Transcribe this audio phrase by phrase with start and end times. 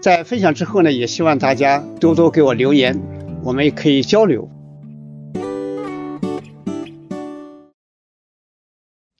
[0.00, 2.96] 在分享之后呢，也希望大家多多给我留言，
[3.42, 4.48] 我们也可以交流。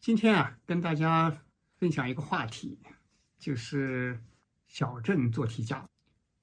[0.00, 1.36] 今天啊，跟大家
[1.78, 2.78] 分享一个话题，
[3.40, 4.20] 就是
[4.68, 5.84] 小镇做题家。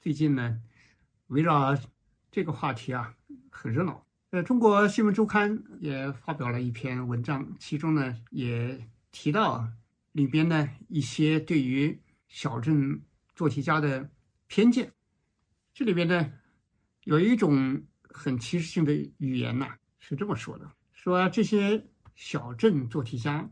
[0.01, 0.59] 最近呢，
[1.27, 1.73] 围绕
[2.29, 3.13] 这个话题啊，
[3.49, 4.03] 很热闹。
[4.31, 9.65] 呃，中国新闻周刊也发表了一篇文章，其中呢也提到
[10.11, 11.97] 里边呢一些对于
[12.27, 13.01] 小镇
[13.33, 14.09] 做题家的
[14.47, 14.93] 偏见。
[15.73, 16.31] 这里边呢
[17.03, 23.49] 有一种很歧视性的语言呐，是这么说的：说这些小镇做题家。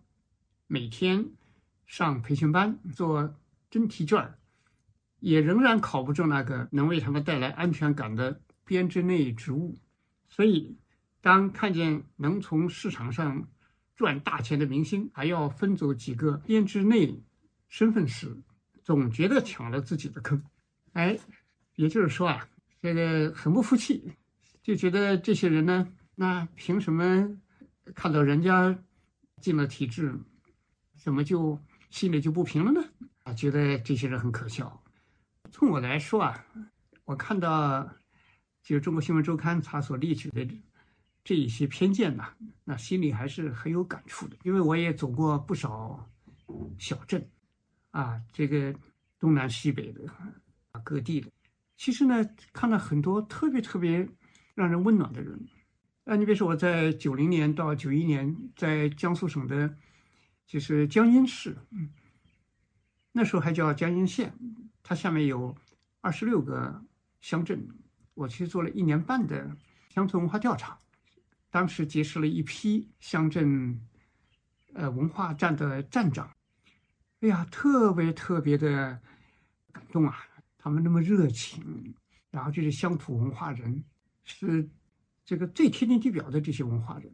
[0.67, 1.29] 每天
[1.85, 3.35] 上培训班做
[3.69, 4.33] 真题卷
[5.19, 9.77] 也仍然考不中那个能为他们带来安全感的编制内职务。
[10.29, 10.79] 所以，
[11.21, 13.47] 当看见能从市场上
[13.95, 17.21] 赚大钱的明星还要分走几个编制内
[17.67, 18.41] 身份时，
[18.81, 20.43] 总觉得抢了自己的坑。
[20.93, 21.19] 哎，
[21.75, 22.47] 也就是说啊，
[22.81, 24.13] 这个很不服气，
[24.61, 27.37] 就觉得这些人呢，那凭什么
[27.93, 28.77] 看到人家
[29.41, 30.13] 进了体制？
[30.95, 31.59] 怎么就
[31.89, 32.81] 心里就不平了呢？
[33.23, 34.81] 啊，觉得这些人很可笑。
[35.51, 36.45] 从我来说啊，
[37.05, 37.83] 我看到
[38.63, 40.47] 就是中国新闻周刊他所列举的
[41.23, 42.33] 这一些偏见呐，
[42.63, 44.37] 那心里还是很有感触的。
[44.43, 46.09] 因为我也走过不少
[46.77, 47.27] 小镇，
[47.91, 48.73] 啊，这个
[49.19, 50.01] 东南西北的
[50.83, 51.29] 各地的，
[51.77, 54.07] 其实呢，看了很多特别特别
[54.55, 55.47] 让人温暖的人。
[56.05, 59.75] 啊，你比如说我在九零年到九一年在江苏省的。
[60.45, 61.89] 就是江阴市，嗯，
[63.13, 64.37] 那时候还叫江阴县，
[64.83, 65.55] 它下面有
[66.01, 66.83] 二十六个
[67.21, 67.65] 乡镇，
[68.13, 69.55] 我去做了一年半的
[69.89, 70.77] 乡村文化调查，
[71.49, 73.79] 当时结识了一批乡镇，
[74.73, 76.29] 呃，文化站的站长，
[77.21, 78.99] 哎呀，特别特别的
[79.71, 80.17] 感动啊，
[80.63, 81.93] 他们那么热情，
[82.31, 83.83] 然后就是乡土文化人，
[84.23, 84.65] 是
[85.25, 87.11] 这个最贴近地表的这些文化人。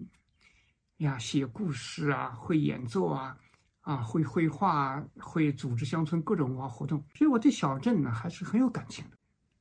[0.97, 3.35] 呀，写故事啊，会演奏啊，
[3.81, 9.17] 啊，会绘画，会组织乡村各种文化活动，所以我对小镇呢还是很有感情的。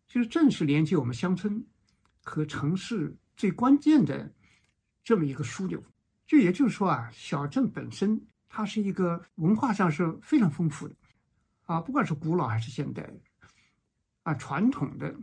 [0.06, 1.66] 就是正是连接我们乡村
[2.22, 4.30] 和城市最关键的
[5.02, 5.82] 这么一个枢纽。
[6.26, 8.20] 就也就是说啊，小镇本身
[8.50, 10.94] 它是一个文化上是非常丰富的，
[11.64, 13.10] 啊，不管是古老还是现代，
[14.28, 15.14] 啊，传统的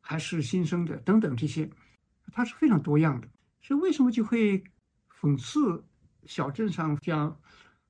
[0.00, 1.70] 还是新生的等等这些，
[2.32, 3.28] 它是非常多样的。
[3.60, 4.62] 所以为什么就会？
[5.22, 5.84] 讽刺
[6.26, 7.40] 小镇上这样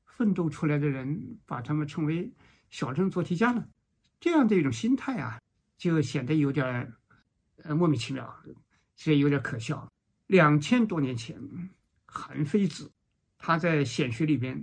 [0.04, 2.30] 奋斗出来的人，把他们称为
[2.68, 3.66] 小镇做题家呢？
[4.20, 5.40] 这样的一种心态啊，
[5.78, 6.92] 就显得有点
[7.62, 8.36] 呃莫名其妙，
[8.96, 9.90] 所以有点可笑。
[10.26, 11.40] 两千多年前，
[12.04, 12.92] 韩非子
[13.38, 14.62] 他在《显学》里边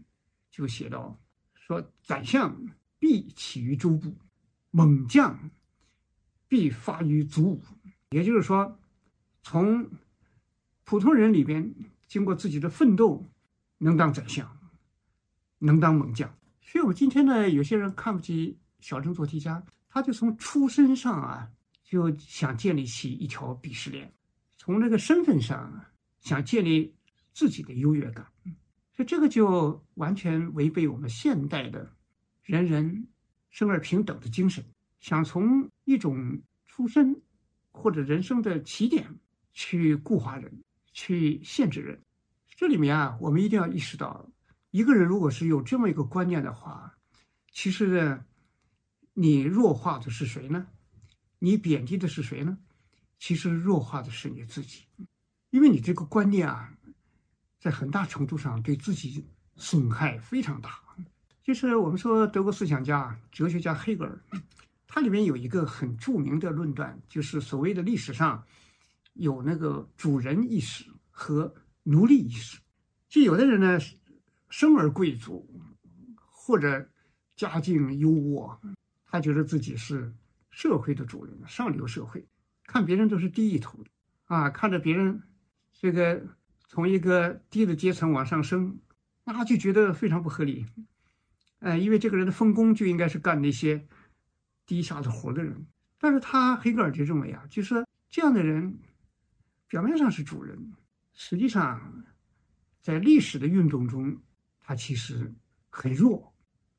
[0.51, 1.19] 就写到
[1.55, 2.55] 说：“宰相
[2.99, 4.15] 必起于州部，
[4.69, 5.49] 猛将
[6.49, 7.63] 必发于足。”
[8.11, 8.77] 也就是说，
[9.43, 9.89] 从
[10.83, 11.73] 普通人里边。
[12.09, 13.23] 经过自己的奋斗，
[13.77, 14.57] 能当宰相，
[15.59, 16.27] 能当猛将。
[16.59, 21.51] 所以，我今天呢，有些人看不起小镇做题家，他就从出身上啊，
[21.83, 24.11] 就想建立起一条鄙视链，
[24.57, 25.85] 从那个身份上
[26.19, 26.95] 想建立
[27.31, 28.25] 自己的优越感。
[28.95, 31.93] 所以，这个就完全违背我们现代的
[32.41, 33.07] 人人
[33.51, 34.65] 生而平等的精神。
[34.99, 37.21] 想从一种出身
[37.71, 39.19] 或者人生的起点
[39.53, 40.63] 去固化人。
[40.91, 42.01] 去限制人，
[42.57, 44.29] 这里面啊，我们一定要意识到，
[44.71, 46.97] 一个人如果是有这么一个观念的话，
[47.51, 48.25] 其实呢，
[49.13, 50.67] 你弱化的是谁呢？
[51.37, 52.57] 你贬低的是谁呢？
[53.19, 54.83] 其实弱化的是你自己，
[55.51, 56.73] 因为你这个观念啊，
[57.59, 59.23] 在很大程度上对自己
[59.55, 60.81] 损害非常大。
[61.43, 64.19] 就是我们说德国思想家、哲学家黑格尔，
[64.91, 68.43] 它里面有一个很著名的论断，就是所谓的历史上
[69.13, 71.53] 有那个主人意识和
[71.83, 72.59] 奴隶意识。
[73.07, 73.79] 就有的人呢，
[74.49, 75.47] 生而贵族，
[76.15, 76.89] 或者
[77.35, 78.57] 家境优渥，
[79.05, 80.11] 他觉得自己是
[80.49, 82.27] 社会的主人，上流社会，
[82.65, 83.91] 看别人都是低一头的
[84.25, 85.21] 啊，看着别人
[85.71, 86.25] 这个
[86.67, 88.79] 从一个低的阶层往上升，
[89.23, 90.65] 那就觉得非常不合理。
[91.59, 93.87] 呃，因为这个人的分工就应该是干那些。
[94.69, 95.65] 低下的活的人，
[95.97, 98.77] 但是他黑格尔就认为啊，就是这样的人，
[99.67, 100.73] 表面上是主人，
[101.11, 102.05] 实际上
[102.79, 104.15] 在历史的运动中，
[104.59, 105.33] 他其实
[105.71, 106.31] 很弱，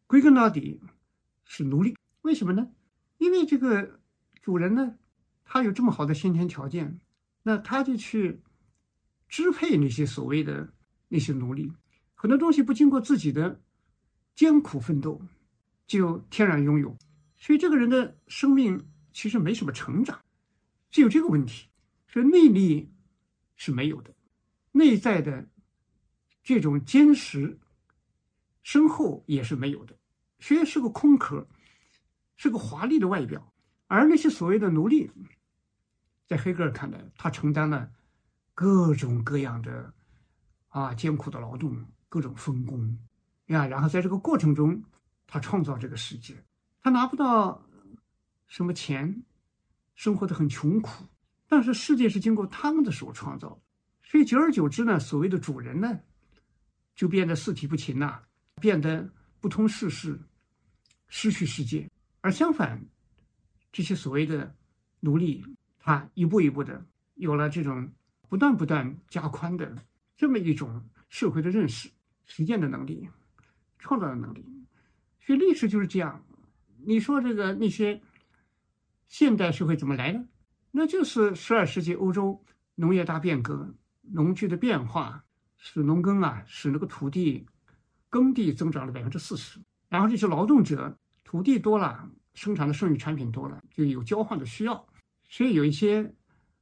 [0.06, 0.80] 归根到底
[1.44, 1.96] 是奴隶。
[2.22, 2.70] 为什么呢？
[3.18, 3.98] 因为这个
[4.40, 4.94] 主人呢，
[5.44, 7.00] 他有这么好的先天条件，
[7.42, 8.40] 那他就去
[9.28, 10.72] 支配那些所谓的
[11.08, 11.72] 那些奴隶，
[12.14, 13.60] 很多东西不经过自己的
[14.36, 15.20] 艰苦奋斗，
[15.88, 16.96] 就天然拥有。
[17.40, 20.20] 所以这个人的生命其实没什么成长，
[20.90, 21.68] 只有这个问题，
[22.06, 22.92] 所以内力
[23.56, 24.14] 是没有的，
[24.72, 25.48] 内在的
[26.42, 27.58] 这种坚实
[28.62, 29.98] 深厚也是没有的，
[30.38, 31.48] 所以是个空壳，
[32.36, 33.52] 是个华丽的外表。
[33.86, 35.10] 而那些所谓的奴隶，
[36.26, 37.90] 在黑格尔看来，他承担了
[38.54, 39.92] 各种各样的
[40.68, 42.98] 啊艰苦的劳动，各种分工
[43.46, 44.84] 呀，然后在这个过程中，
[45.26, 46.36] 他创造这个世界。
[46.82, 47.66] 他拿不到
[48.48, 49.22] 什么钱，
[49.94, 51.04] 生活的很穷苦，
[51.46, 53.60] 但是世界是经过他们的手创造的，
[54.02, 56.00] 所以久而久之呢，所谓的主人呢，
[56.94, 58.22] 就变得四体不勤呐，
[58.62, 59.10] 变得
[59.40, 60.18] 不通世事，
[61.08, 61.90] 失去世界。
[62.22, 62.82] 而相反，
[63.70, 64.54] 这些所谓的
[65.00, 65.44] 奴隶，
[65.78, 67.92] 他一步一步的有了这种
[68.28, 69.76] 不断不断加宽的
[70.16, 71.90] 这么一种社会的认识、
[72.24, 73.06] 实践的能力、
[73.78, 74.46] 创造的能力。
[75.20, 76.24] 所以历史就是这样。
[76.86, 78.00] 你说这个那些
[79.08, 80.24] 现代社会怎么来的？
[80.70, 82.44] 那就是十二世纪欧洲
[82.76, 85.24] 农业大变革、农具的变化，
[85.56, 87.44] 使农耕啊，使那个土地
[88.08, 89.58] 耕地增长了百分之四十。
[89.88, 94.86] 然后这些劳动者，土地多了，生产的剩余产品多了，就有交换的需要，
[95.28, 96.14] 所以有一些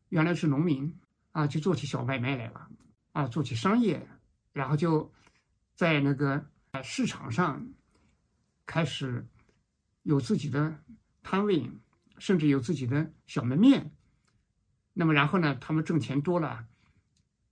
[0.09, 0.91] 原来是农民
[1.33, 2.69] 啊，就做起小买卖来了
[3.13, 4.09] 啊，做起商业，
[4.53, 5.13] 然后就
[5.75, 6.47] 在那个
[6.83, 7.69] 市场上
[8.65, 9.27] 开始。
[10.09, 10.83] 有自己的
[11.23, 11.71] 摊位，
[12.17, 13.93] 甚至有自己的小门面。
[14.95, 16.67] 那么，然后呢，他们挣钱多了，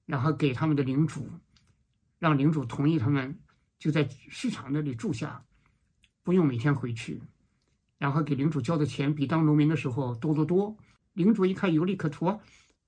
[0.06, 1.28] 然后给他们的领主，
[2.18, 3.38] 让领主同意他们
[3.78, 5.44] 就在市场那里住下，
[6.22, 7.20] 不用每天回去，
[7.98, 10.74] 然后给领主交的钱比当农民的时候多得多。
[11.12, 12.40] 领主一看有利可图，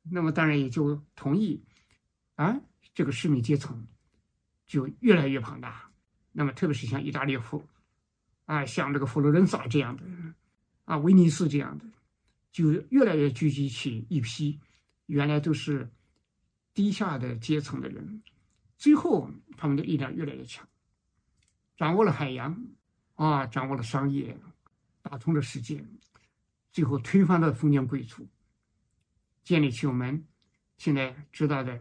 [0.03, 1.62] 那么当然也就同意。
[2.37, 2.59] 啊，
[2.94, 3.87] 这个市民阶层
[4.67, 5.91] 就越来越庞大。
[6.32, 7.62] 那么，特别是像意大利富。
[8.49, 10.03] 啊，像这个佛罗伦萨这样的，
[10.87, 11.85] 啊，威尼斯这样的，
[12.50, 14.59] 就越来越聚集起一批
[15.05, 15.87] 原来都是
[16.73, 18.23] 低下的阶层的人，
[18.79, 20.67] 最后他们的力量越来越强，
[21.77, 22.59] 掌握了海洋，
[23.17, 24.35] 啊，掌握了商业，
[25.03, 25.85] 打通了世界，
[26.73, 28.27] 最后推翻了封建贵族，
[29.45, 30.27] 建立起我们
[30.79, 31.79] 现在知道的，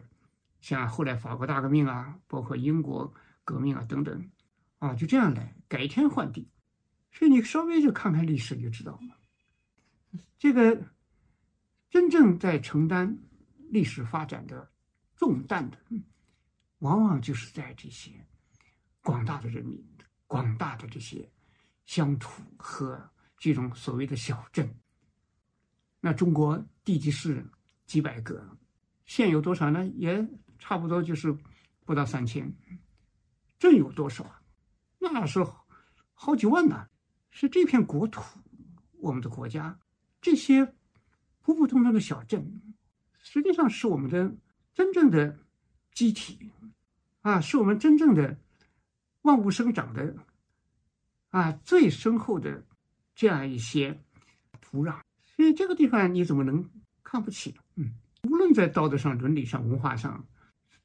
[0.60, 4.30] 像后来法国大革命啊，包括英国革命啊等等，
[4.80, 6.46] 啊，就这样来改天换地。
[7.18, 10.80] 所以你稍微就看看历史你就知道了，这个
[11.90, 13.18] 真正在承担
[13.70, 14.70] 历史发展的
[15.16, 15.76] 重担的，
[16.78, 18.24] 往往就是在这些
[19.02, 19.84] 广大的人民、
[20.28, 21.28] 广大的这些
[21.86, 24.72] 乡土和这种所谓的小镇。
[25.98, 27.44] 那中国地级市
[27.84, 28.56] 几百个，
[29.06, 29.84] 县有多少呢？
[29.96, 30.24] 也
[30.56, 31.36] 差不多就是
[31.84, 32.54] 不到三千。
[33.58, 34.40] 镇有多少啊？
[35.00, 35.44] 那是
[36.14, 36.88] 好几万呢。
[37.40, 38.20] 是这片国土，
[38.98, 39.78] 我们的国家，
[40.20, 40.74] 这些
[41.40, 42.60] 普普通通的小镇，
[43.22, 44.34] 实际上是我们的
[44.74, 45.38] 真正的
[45.92, 46.50] 机体，
[47.20, 48.36] 啊，是我们真正的
[49.22, 50.16] 万物生长的
[51.28, 52.66] 啊最深厚的
[53.14, 53.96] 这样一些
[54.60, 55.00] 土壤。
[55.36, 56.68] 所以这个地方你怎么能
[57.04, 57.54] 看不起？
[57.76, 57.92] 嗯，
[58.28, 60.26] 无论在道德上、伦理上、文化上，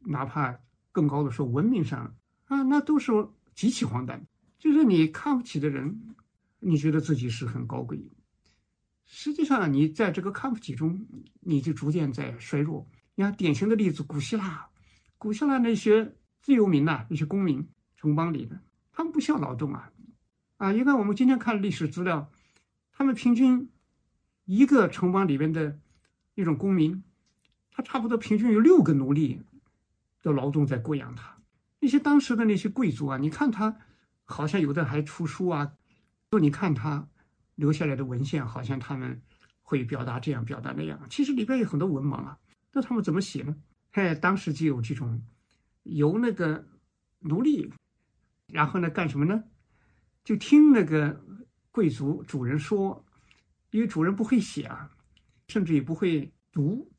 [0.02, 0.56] 哪怕
[0.92, 3.12] 更高的说文明上啊，那都是
[3.56, 4.24] 极其荒诞。
[4.60, 6.12] 就是你看不起的人。
[6.65, 8.10] 你觉得自己是很高贵，
[9.05, 11.05] 实际上你在这个看不起中，
[11.41, 12.88] 你就逐渐在衰弱。
[13.15, 14.70] 你看典型的例子，古希腊，
[15.17, 17.67] 古希腊那些自由民呐，那些公民，
[17.98, 18.62] 城邦里的，
[18.93, 19.91] 他们不需要劳动啊，
[20.55, 22.32] 啊，因为我们今天看历史资料，
[22.93, 23.70] 他们平均
[24.46, 25.77] 一个城邦里边的
[26.36, 27.03] 那种公民，
[27.72, 29.41] 他差不多平均有六个奴隶
[30.22, 31.38] 的劳动在供养他。
[31.82, 33.75] 那些当时的那些贵族啊，你看他
[34.24, 35.74] 好像有的还出书啊。
[36.34, 37.08] 说你看他
[37.54, 39.22] 留下来的文献，好像他们
[39.62, 41.00] 会表达这样表达那样。
[41.08, 42.40] 其实里边有很多文盲啊，
[42.72, 43.56] 那他们怎么写呢？
[43.92, 45.24] 哎，当时就有这种
[45.84, 46.66] 由那个
[47.20, 47.72] 奴隶，
[48.52, 49.44] 然后呢干什么呢？
[50.24, 51.24] 就听那个
[51.70, 53.06] 贵族主人说，
[53.70, 54.90] 因为主人不会写啊，
[55.50, 56.92] 甚至也不会读，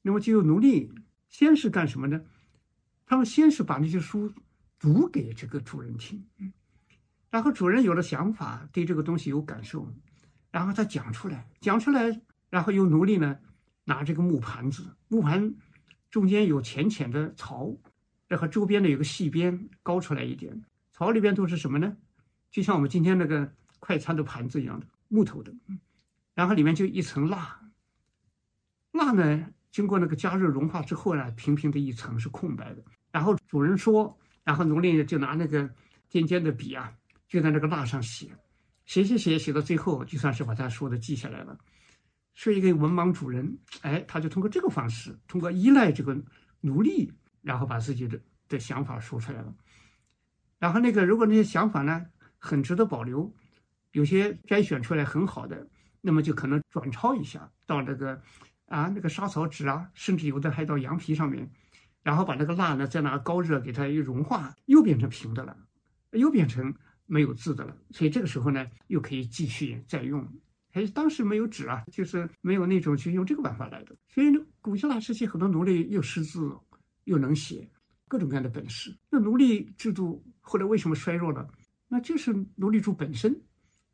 [0.00, 0.90] 那么就有奴隶
[1.28, 2.24] 先是干什么呢？
[3.04, 4.32] 他们先是把那些书
[4.78, 6.26] 读给这个主人听，
[7.30, 9.92] 然后主人有了想法，对这个东西有感受，
[10.50, 12.20] 然后他讲出来，讲出来，
[12.50, 13.38] 然后由奴隶呢
[13.84, 15.54] 拿这个木盘子，木盘
[16.10, 17.76] 中间有浅浅的槽，
[18.26, 21.96] 然后周边呢有个细边高出来一点，槽里边都是什么呢？
[22.50, 25.52] 就像我们今天那个快餐的盘子一样的木头的，
[26.34, 27.60] 然后里面就一层蜡，
[28.92, 32.82] 蜡呢经过那个加热融化之后呢，平平的一层是空白的。
[33.12, 35.68] 然后主人说，然后奴隶就拿那个
[36.08, 36.92] 尖尖的笔啊，
[37.28, 38.28] 就在那个蜡上写，
[38.86, 41.56] 写写写，写到最后，就算是把他说的记下来了。
[42.34, 46.16] 是一个文盲主人，哎，他就通过这个方式，通过依赖这个
[46.60, 49.54] 奴隶，然后把自己的的想法说出来了。
[50.58, 52.06] 然后那个，如果那些想法呢
[52.38, 53.34] 很值得保留，
[53.92, 55.68] 有些摘选出来很好的，
[56.00, 58.22] 那么就可能转抄一下到那个
[58.66, 61.50] 啊那个沙草纸啊，甚至有的还到羊皮上面。
[62.04, 65.56] 然后把那个蜡呢，再拿高热给它一融化，又变成平的了，
[66.12, 66.72] 又变成
[67.08, 67.76] 没有字的了。
[67.90, 70.24] 所以这个时候呢，又可以继续再用。
[70.74, 73.96] 哎，当时没有纸啊，就是没有那种去用这个办法来的。
[74.06, 74.26] 所以
[74.60, 76.56] 古希腊时期很多奴隶又识字
[77.04, 77.68] 又能写，
[78.06, 78.96] 各种各样的本事。
[79.10, 81.50] 那奴隶制度后来为什么衰弱了？
[81.88, 83.40] 那就是奴隶主本身，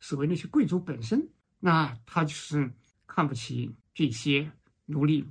[0.01, 1.27] 所谓那些贵族本身，
[1.61, 2.71] 那他就是
[3.07, 4.51] 看不起这些
[4.87, 5.25] 奴隶，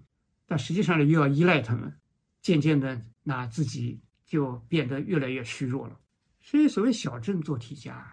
[0.47, 1.93] 但实际上呢，又要依赖他们。
[2.41, 5.97] 渐渐的，那自己就变得越来越虚弱了。
[6.45, 8.05] 所以，所谓小镇做题家，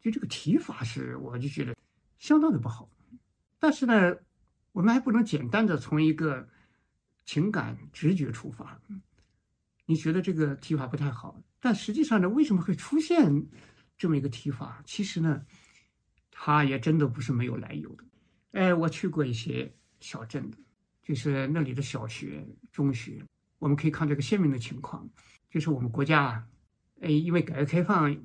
[0.00, 1.74] 就这个提法是，我就觉得
[2.18, 2.90] 相当的不好。
[3.60, 4.16] 但是呢，
[4.72, 6.48] 我们还不能简单的从一个
[7.24, 8.80] 情感直觉出发。
[9.86, 13.46] 你觉得这个提法不太好，但实际上呢，为什么会出现
[13.96, 14.82] 这么一个提法？
[14.84, 15.40] 其实呢，
[16.30, 18.04] 它也真的不是没有来由的。
[18.52, 20.58] 哎，我去过一些小镇的，
[21.04, 23.24] 就是那里的小学、中学。
[23.60, 25.08] 我们可以看这个鲜明的情况，
[25.48, 26.44] 就是我们国家，
[27.00, 28.16] 哎，因为改革开放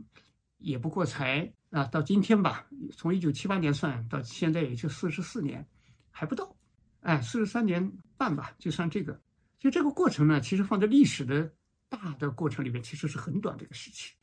[0.58, 2.66] 也不过才啊，到今天吧，
[2.96, 5.66] 从一九七八年算到现在也就四十四年，
[6.12, 6.56] 还不到，
[7.02, 9.20] 哎，四十三年半吧，就算这个，
[9.60, 11.52] 就这个过程呢，其实放在历史的
[11.90, 14.14] 大的过程里面，其实是很短的一个时期。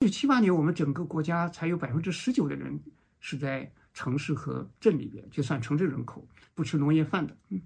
[0.00, 2.78] 一九七八年，我们整个国家才有百分之十九的人
[3.20, 7.60] 是在城市和镇里边，就算城镇人口不吃农业饭的，嗯。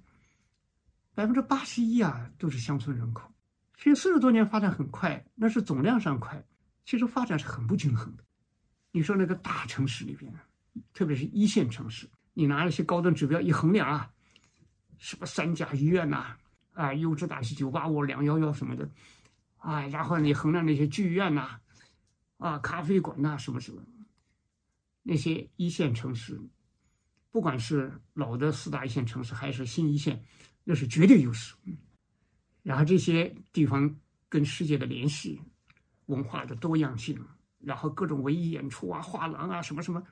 [1.14, 3.32] 百分之八十一啊，都是乡村人口。
[3.76, 6.42] 其实四十多年发展很快，那是总量上快，
[6.84, 8.24] 其实发展是很不均衡的。
[8.90, 10.32] 你说那个大城市里边，
[10.94, 14.10] 特别是一线城市，你拿那些高端指标一衡量啊，
[14.98, 16.36] 什么三甲医院呐，
[16.72, 18.90] 啊，优质大学九八五、两幺幺什么的，
[19.58, 21.60] 啊，然后你衡量那些剧院呐，
[22.38, 23.82] 啊，咖啡馆呐，什么什么，
[25.02, 26.40] 那些一线城市，
[27.30, 30.24] 不管是老的四大一线城市，还是新一线。
[30.68, 31.54] 那是绝对优势，
[32.66, 33.96] 然后这些地方
[34.28, 35.40] 跟世界的联系、
[36.06, 37.16] 文化的多样性，
[37.60, 40.04] 然后各种文艺演出啊、画廊啊什么什么，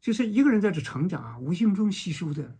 [0.00, 2.56] 就是一个人在这成长啊，无形中吸收的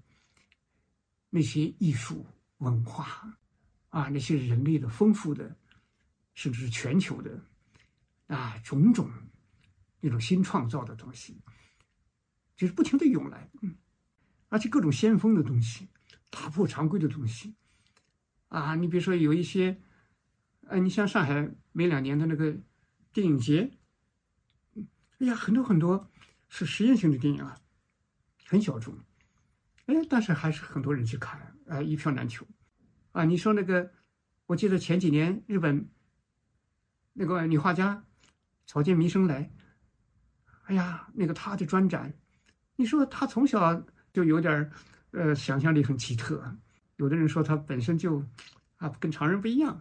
[1.31, 2.27] 那些艺术
[2.59, 3.35] 文化
[3.89, 5.57] 啊，那些人类的丰富的，
[6.35, 7.43] 甚至是全球的
[8.27, 9.11] 啊种种
[9.99, 11.41] 那种新创造的东西，
[12.55, 13.75] 就是不停的涌来，嗯，
[14.51, 15.89] 而且各种先锋的东西。
[16.29, 17.55] 打破常规的东西，
[18.53, 19.81] 啊，你比如说有一些，
[20.67, 22.55] 呃，你像上海每两年的那个
[23.11, 23.71] 电影节，
[25.21, 26.11] 哎呀，很多很多
[26.51, 27.57] 是实验性的电影啊，
[28.45, 28.95] 很小众，
[29.87, 32.47] 哎，但是还是很多人去看，啊，一票难求，
[33.13, 33.91] 啊，你说那个，
[34.45, 35.89] 我记得前几年日本
[37.15, 38.05] 那个女画家
[38.67, 39.51] 草间弥生来，
[40.65, 42.13] 哎呀，那个她的专展，
[42.77, 43.83] 你说她从小
[44.13, 44.71] 就有点
[45.13, 46.55] 呃，想象力很奇特，
[46.97, 48.25] 有的人说他本身就
[48.77, 49.81] 啊跟常人不一样，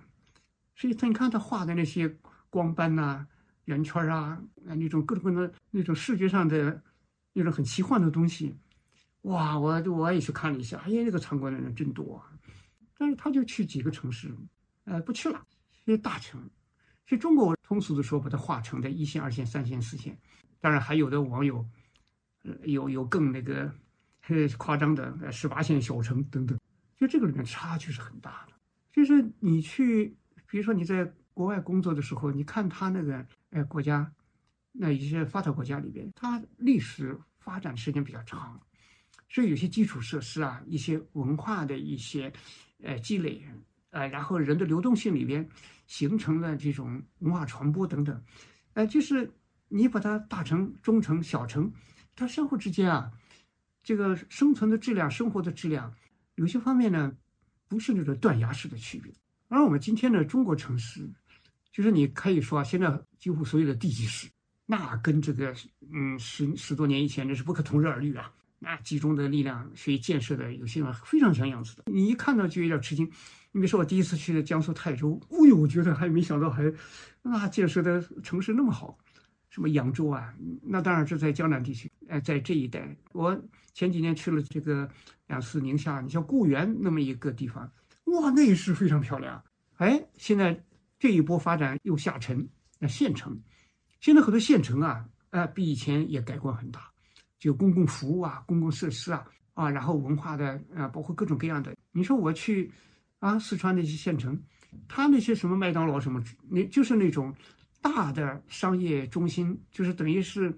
[0.75, 2.17] 所以他你看他画的那些
[2.49, 3.27] 光斑呐、
[3.65, 6.81] 圆圈啊，啊那种各种各样的那种视觉上的
[7.33, 8.55] 那种很奇幻的东西，
[9.23, 12.31] 哇，我我也去看了一下，哎呀，那个参观的人真多，啊。
[12.97, 14.33] 但是他就去几个城市，
[14.85, 15.45] 呃，不去了，
[15.85, 16.39] 些大城，
[17.05, 20.17] 所以中国通俗的说，把它画成的一线、二线、三线、四线，
[20.59, 21.65] 当然还有的网友，
[22.43, 23.71] 呃有有更那个。
[24.23, 26.55] 很夸张的十八线小城等等，
[27.01, 28.53] 就这个里面差距是很大的。
[28.91, 30.15] 就是你去，
[30.45, 31.03] 比如说你在
[31.33, 34.13] 国外工作的时候，你看他那个呃国家，
[34.71, 38.61] 那一些发达国家里边，它历史发展时间比较长，
[39.29, 42.31] 所以有些基础设施啊，一些文化的一些
[42.83, 43.43] 呃积累，
[43.89, 45.49] 呃，然后人的流动性里边
[45.87, 48.23] 形成了这种文化传播等等，
[48.73, 49.33] 呃，就是
[49.69, 51.73] 你把它大城、中城、小城，
[52.15, 53.11] 它相互之间啊，
[53.81, 55.91] 这个生存的质量、生活的质量，
[56.35, 57.11] 有些方面呢，
[57.67, 59.13] 不是那种断崖式的区别。
[59.47, 61.09] 而我们今天的中国城市，
[61.71, 64.29] 就是你可以说啊，现在几乎所有的地级市。
[64.65, 65.53] 那跟这个
[65.93, 68.31] 嗯十十多年以前那是不可同日而语啊！
[68.59, 73.05] 那集中的力量所以建设的有些人非常像样子的，你一看到就有点吃惊。
[73.51, 76.71] 你比如说我第一次去的江苏泰州，哦呦，我觉得还没想到还
[77.21, 78.97] 那建设的城市那么好，
[79.49, 80.33] 什么扬州啊，
[80.63, 82.93] 那当然是在江南地区，哎，在这一带。
[83.13, 83.41] 我
[83.73, 84.89] 前几年去了这个
[85.27, 87.71] 两次宁夏，你像固原那么一个地方，
[88.05, 89.41] 哇，那也是非常漂亮。
[89.77, 90.61] 哎，现在
[90.99, 92.45] 这一波发展又下沉，
[92.79, 93.41] 那县城。
[94.01, 96.91] 现在很多县城啊，呃，比以前也改观很大，
[97.39, 101.73] 就公共服务啊、公共设施啊，啊，然后文化的啊，包括各种各样的。
[101.93, 102.69] 你说我去
[103.19, 104.37] 啊，四川那些县城，
[104.89, 107.33] 他那些什么麦当劳什么，那就是那种
[107.81, 110.53] 大的商业中心，就是等于是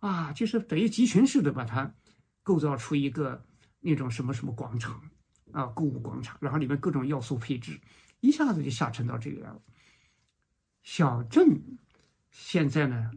[0.00, 1.94] 啊，就是等于集群式的把它
[2.42, 3.46] 构造出一个
[3.80, 5.00] 那种什么什么广场
[5.52, 7.80] 啊，购物广场，然后里面各种要素配置，
[8.20, 9.62] 一下子就下沉到这个样
[10.82, 11.62] 小镇。
[12.30, 13.10] 现在呢，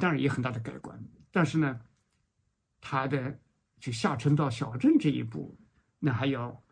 [0.00, 1.80] 当然也很大的改观，但是呢，
[2.80, 3.38] 它的
[3.78, 5.58] 就下沉到小镇这一步，
[5.98, 6.64] 那还要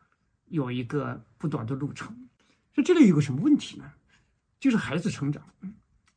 [0.46, 2.08] 有一个不短的路程。
[2.74, 3.92] 所以这里有个什么问题呢？
[4.58, 5.46] 就是孩子成长、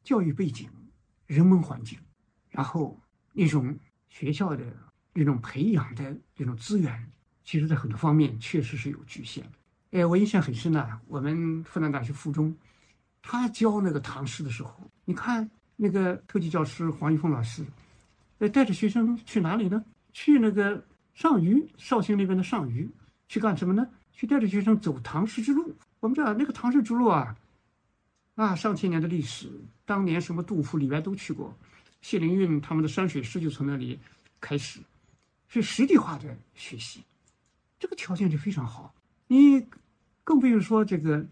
[0.01, 0.69] 教育背景、
[1.25, 1.99] 人文环境，
[2.49, 3.01] 然后
[3.33, 4.63] 那种学校的
[5.13, 7.11] 那种培养的那种资源，
[7.43, 9.99] 其实在很多方面确实是有局限的。
[9.99, 12.55] 哎，我印象很深的，我们复旦大学附中。
[13.21, 17.65] 他教那个唐诗的时候，你看那个特级教师黄玉峰老师，
[18.39, 19.83] 呃，带着学生去哪里呢？
[20.11, 22.89] 去那个上虞，绍兴那边的上虞，
[23.29, 23.87] 去干什么呢？
[24.11, 25.73] 去带着学生走唐诗之路。
[25.99, 27.35] 我们知道那个唐诗之路啊，
[28.35, 29.49] 啊，上千年的历史，
[29.85, 31.57] 当年什么杜甫、李白都去过，
[32.03, 33.99] 谢灵运他们的山水诗就从那里
[34.39, 34.79] 开始，
[35.47, 37.03] 是实地化的学习，
[37.79, 38.93] 这个条件就非常好。
[39.25, 39.65] 你
[40.23, 41.25] 更不用说这个。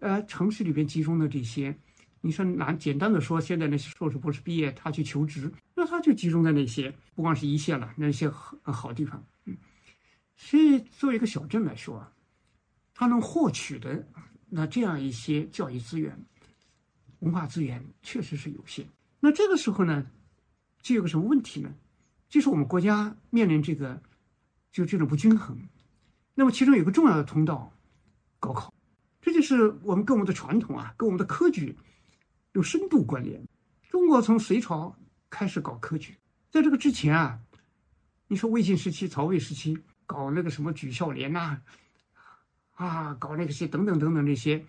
[0.00, 1.74] 呃，城市里边集中的这些，
[2.20, 9.24] 你说拿简单的说，现在那些硕士博士毕业，他去求职，那他就集中在那些不光是一线了，那些好好地方。
[9.46, 9.56] 嗯，
[10.36, 12.12] 所以作为一个小镇来说啊，
[12.92, 14.06] 他能获取的
[14.50, 16.14] 那这样一些教育资源、
[17.20, 18.86] 文化资源确实是有限。
[19.20, 20.06] 那这个时候呢，
[20.80, 21.74] 就有个什么问题呢？
[22.28, 24.02] 就是我们国家面临这个
[24.72, 25.58] 就这种不均衡。
[26.34, 27.72] 那么其中有个重要的通道，
[28.38, 28.72] 高考。
[29.20, 31.76] 这就是我们跟我们的传统啊，跟我们的科举
[32.52, 33.44] 有深度关联。
[33.88, 34.96] 中国从隋朝
[35.30, 36.16] 开始搞科举，
[36.50, 37.40] 在这个之前啊，
[38.28, 41.60] 你说魏晋时期、曹魏时期搞那个什么举孝廉呐，
[42.74, 44.64] 啊，搞那些等等等等这些，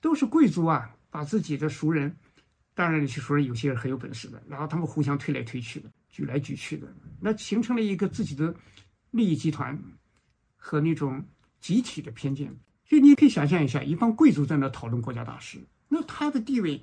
[0.00, 2.16] 都是贵族啊，把自己的熟人，
[2.78, 6.86] 当然你说有些人很有本事的，然后他们互相推来推去的，举来举去的，
[7.20, 8.54] 那形成了一个自己的
[9.10, 9.76] 利益集团
[10.54, 11.26] 和那种
[11.58, 12.56] 集体的偏见。
[12.84, 16.80] 所以你可以想象一下，一帮贵族在那讨论国家大事，那他的地位，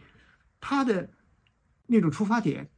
[0.60, 1.10] 他的
[1.88, 2.70] 那种出发点，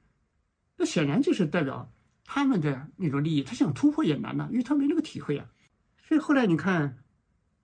[0.76, 1.92] 那显然就是代表
[2.24, 3.42] 他们的那种利益。
[3.42, 5.50] 他想突破也难呐，因为他没那个体会啊。
[6.08, 7.00] 所以后来你看，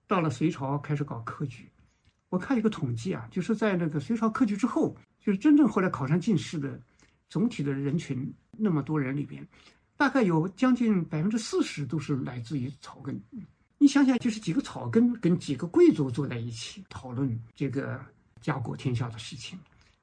[0.08, 1.70] 到了隋朝开始搞科举，
[2.34, 6.80] 我看一个统计啊，就是在那个隋朝科举之后，就是真正后来考上进士的
[7.28, 9.46] 总体的人群那么多人里边，
[9.96, 13.22] 大概有将近百分之四十都是来自于草根。
[13.78, 18.00] 你想想，就是几个草根跟几个贵族坐在一起讨论这个
[18.40, 19.56] 家国天下的事情，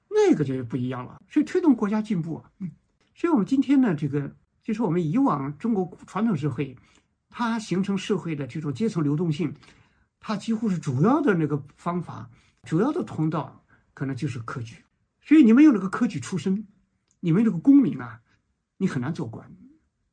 [0.10, 1.22] 那个就不一样了。
[1.30, 2.72] 所以推动国家进步，嗯，
[3.13, 6.74] 所以我们今天呢，这个就是我们以往中国传统社会，
[7.30, 9.54] 它形成社会的这种阶层流动性，
[10.22, 12.30] 它几乎是主要的那个方法，
[12.64, 14.86] 主要的通道可能就是科举。
[15.20, 16.66] 所以你没有那个科举出身，
[17.20, 18.22] 你们这个功名啊，
[18.78, 19.52] 你很难做官。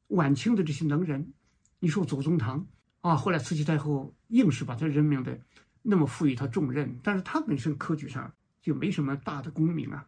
[0.08, 1.32] 晚清的这些能人，
[1.78, 2.66] 你说左宗棠。
[3.00, 5.38] 啊，后来慈禧太后硬是把他任命的
[5.82, 10.04] 那么赋予他重任，但是他本身科举上就没什么大的功名啊，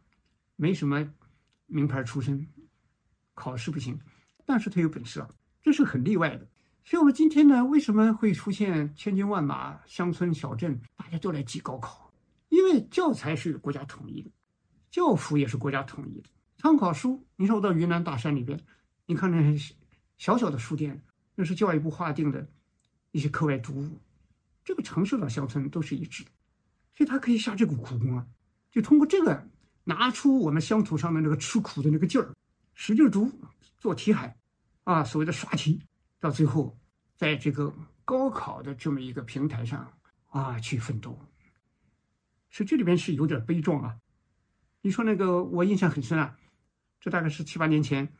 [0.57, 1.09] 没什么
[1.67, 2.49] 名牌出身，
[3.35, 3.99] 考试不行，
[4.45, 5.31] 但是他有本事啊，
[5.63, 6.49] 这是很例外的。
[6.85, 12.13] 所以，我们今天呢，为什么会出现千军万马、乡村小镇，大家都来挤高考？
[12.49, 14.31] 因为教材是国家统一的，
[14.91, 18.59] 教辅也是国家统一的，参考书，你说我到云南大山里边，
[19.07, 19.57] 你看那
[20.19, 21.03] 小小的书店，
[21.35, 22.47] 那是教育部划定的。
[23.13, 23.99] 一些课外读物，
[24.63, 26.31] 这个城市的乡村都是一致的，
[26.95, 28.25] 所以他可以下这个苦功啊，
[28.71, 29.49] 就通过这个
[29.83, 32.33] 拿出我们乡土上的那个吃苦的那个劲儿，
[32.73, 33.29] 使劲读
[33.81, 34.37] 做题海，
[34.85, 35.83] 啊，所谓的刷题，
[36.21, 36.79] 到最后
[37.17, 39.93] 在这个高考的这么一个平台上
[40.29, 41.19] 啊去奋斗。
[42.51, 43.97] 所以这里边是有点悲壮啊。
[44.83, 46.37] 你说那个，我印象很深啊，
[47.01, 48.13] 这大概是七八年前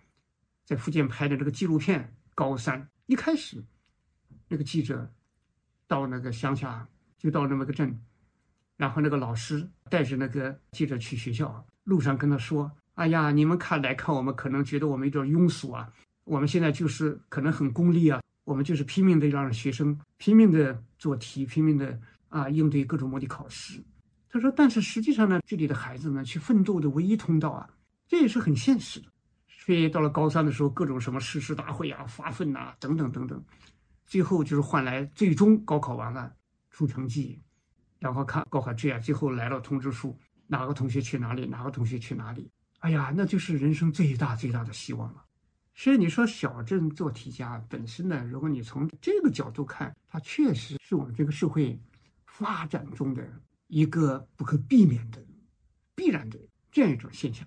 [0.65, 2.03] 在福建拍的这个纪录片
[2.35, 2.83] 《高三》。
[3.07, 3.65] 一开始，
[4.47, 5.13] 那个记者
[5.87, 6.87] 到那个乡下，
[7.19, 8.01] 就到那么个镇，
[8.77, 15.93] 然后那个老师带着那个记者去学校，路上跟他说：“哎呀，你们看来看我们，可能觉得我们有点庸俗啊。
[16.31, 23.83] 我们现在就是可能很功利啊，我们就是拼命的让学生拼命的做题，拼命的啊应对各种模拟考试。”
[24.31, 27.69] 他说：“但是实际上呢，这里的孩子们去奋斗的唯一通道啊，
[28.07, 29.09] 这也是很现实的。
[29.49, 33.45] 所以到了高三的时候，各种什么誓师大会啊、发奋呐等等等等，
[34.07, 36.33] 最后就是换来最终高考完了
[36.71, 37.43] 出成绩，
[37.99, 40.17] 然后看高考卷啊，最后来了通知书，
[40.47, 42.49] 哪个同学去哪里，哪个同学去哪里。
[42.79, 45.25] 哎呀，那就是人生最大最大的希望了。
[45.83, 51.81] 所以你说小镇做题家本身呢，如果你从这个角度看，它确实是我们这个社会
[52.27, 53.27] 发展中的。”
[53.69, 55.25] 一个不可避免的、
[55.95, 56.37] 必然的
[56.73, 57.47] 这样一种现象，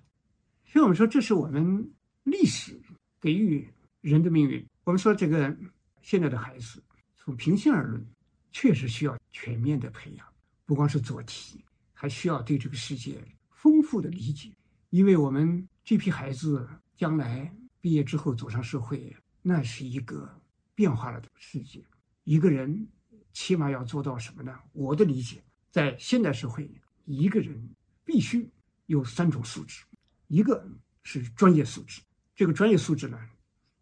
[0.64, 1.92] 所以我们说，这是我们
[2.22, 2.80] 历史
[3.20, 3.68] 给予
[4.00, 4.66] 人的命运。
[4.84, 5.54] 我们说，这个
[6.00, 6.82] 现在的孩子，
[7.14, 8.02] 从平心而论，
[8.50, 10.26] 确实需要全面的培养，
[10.64, 14.50] 不光是做题，还需要对这个世界丰富的理解。
[14.88, 16.66] 因为我们这批孩子
[16.96, 20.40] 将来毕业之后走上社会，那是一个
[20.74, 21.84] 变化了的世界。
[22.22, 22.88] 一个人
[23.34, 24.58] 起码要做到什么呢？
[24.72, 25.44] 我的理解。
[25.70, 26.70] 在现代社会，
[27.04, 27.68] 一个人
[28.02, 28.50] 必须
[28.86, 29.84] 有三种素质，
[30.28, 30.66] 一个
[31.02, 32.00] 是专业素质。
[32.34, 33.20] 这个专业素质呢，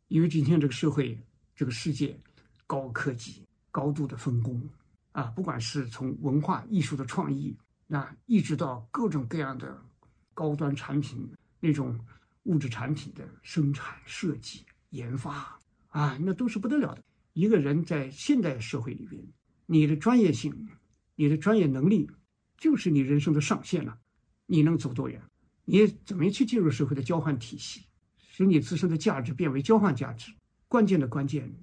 [0.09, 1.17] 因为今天这个社会、
[1.55, 2.19] 这个世界
[2.67, 4.69] 高科技、高度的分工
[5.13, 9.81] 啊，不管是从文化艺术的创意，那一直到各种各样的
[10.35, 11.97] 高端产品那种
[12.45, 17.03] 物质产品的生产、设计、研发啊，那都是不得了的。
[17.33, 19.23] 一个人在现代社会里边，
[19.67, 20.69] 你的专业性。
[21.15, 22.11] 你的专业能力
[22.57, 23.97] 就是你人生的上限了，
[24.47, 25.23] 你能走多远？
[25.67, 27.83] 你怎么去进入社会的交换体系，
[28.17, 30.33] 使你自身的价值变为交换价值？
[30.69, 31.55] 关键的关键，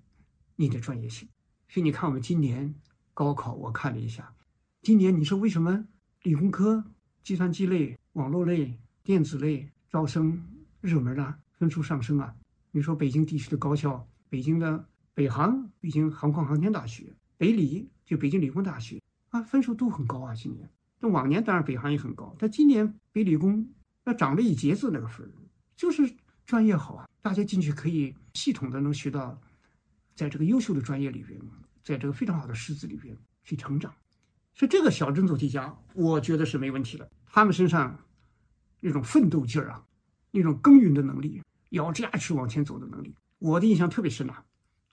[0.55, 1.27] 你的专业性。
[1.67, 2.73] 所以你看，我们今年
[3.13, 4.33] 高考，我看了一下，
[4.83, 5.83] 今年你说为什么
[6.21, 6.85] 理工科、
[7.23, 10.41] 计算机类、网络类、电子类招生
[10.81, 11.35] 热门呢？
[11.57, 12.33] 分数上升啊？
[12.71, 19.01] 你说北京地区的高校，北京的北航、北京航空航天大学、北理就北京理工大学。
[19.29, 20.33] 啊，分数都很高啊！
[20.33, 20.67] 今年，
[20.99, 23.67] 那往年当然北航也很高，但今年北理工
[24.03, 25.31] 那涨了一截子那个分
[25.75, 26.11] 就是
[26.47, 29.39] 专业好啊，大家进去可以系统的能学到，
[30.15, 31.39] 在这个优秀的专业里边，
[31.83, 33.93] 在这个非常好的师资里边去成长。
[34.55, 37.07] 所以这个小镇做题家，我觉得是没问题的。
[37.27, 37.99] 他们身上
[38.79, 39.85] 那种奋斗劲儿啊，
[40.31, 44.43] 那种耕耘的能力，咬着牙齿往前走的能力，我的印象特别深呐。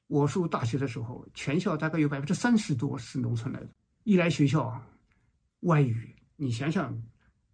[0.09, 3.69] 我上大学的时候，全校大概有百分之三十多是农村来的。
[4.05, 4.81] 一来学校，
[5.61, 6.97] 外语，你想想，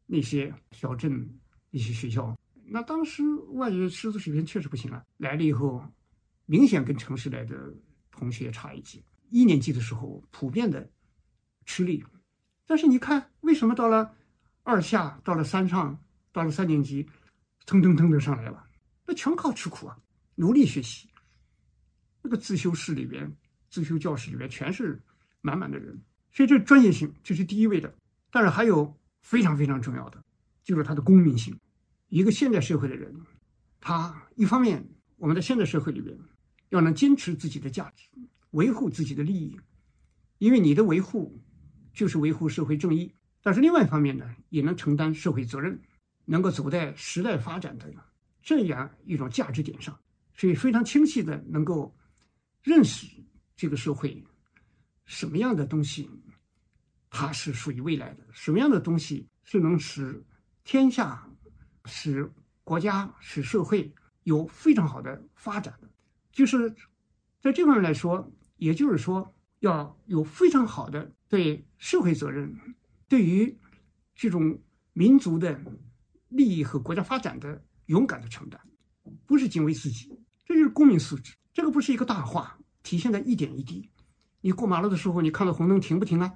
[0.07, 1.29] 那些小镇
[1.71, 5.03] 一些学校，那当时外语师资水平确实不行啊。
[5.17, 5.83] 来了以后，
[6.45, 7.75] 明显跟城市来的
[8.11, 9.03] 同学差一级。
[9.31, 10.87] 一年级的时候，普遍的
[11.65, 12.05] 吃力，
[12.67, 14.15] 但是你看，为什么到了
[14.63, 15.99] 二下，到了三上，
[16.33, 17.09] 到了三年级，
[17.67, 18.67] 腾腾腾的上来了？
[19.07, 19.99] 那全靠吃苦啊，
[20.35, 21.09] 努力学习。
[22.23, 23.37] 那个自修室里边，
[23.69, 25.03] 自修教室里边全是
[25.41, 26.01] 满满的人。
[26.33, 27.93] 所以，这专业性这是第一位的，
[28.31, 30.23] 但是还有非常非常重要的，
[30.65, 31.59] 就是他的公民性。
[32.09, 33.15] 一个现代社会的人，
[33.81, 36.17] 他一方面，我们在现代社会里边，
[36.71, 38.09] 要能坚持自己的价值，
[38.53, 39.59] 维护自己的利益，
[40.39, 41.43] 因为你的维护
[41.93, 43.13] 就是维护社会正义。
[43.43, 45.81] 但是另外一方面呢，也能承担社会责任，
[46.25, 47.93] 能够走在时代发展的
[48.43, 49.99] 这样一种价值点上，
[50.35, 51.95] 所以非常清晰的能够
[52.63, 53.07] 认识
[53.57, 54.25] 这个社会。
[55.05, 56.09] 什么样的东西，
[57.11, 58.25] 它是属于未来的？
[58.33, 60.25] 什么样的东西是能使
[60.65, 61.29] 天下、
[61.85, 62.33] 使
[62.65, 65.91] 国家、使社会有非常好的发展的？
[66.31, 66.75] 就是
[67.41, 72.57] 在这方面来说，也就是说，要有非常好的对社会责任，
[73.09, 73.59] 对于
[74.15, 75.61] 这种民族的
[76.33, 78.61] 利益和国家发展的勇敢的承担，
[79.27, 81.35] 不是仅为自己，这就是公民素质。
[81.53, 83.89] 这个不是一个大话，体现在一点一滴。
[84.41, 86.33] 你过马路的时候，你看到红灯停不停啊？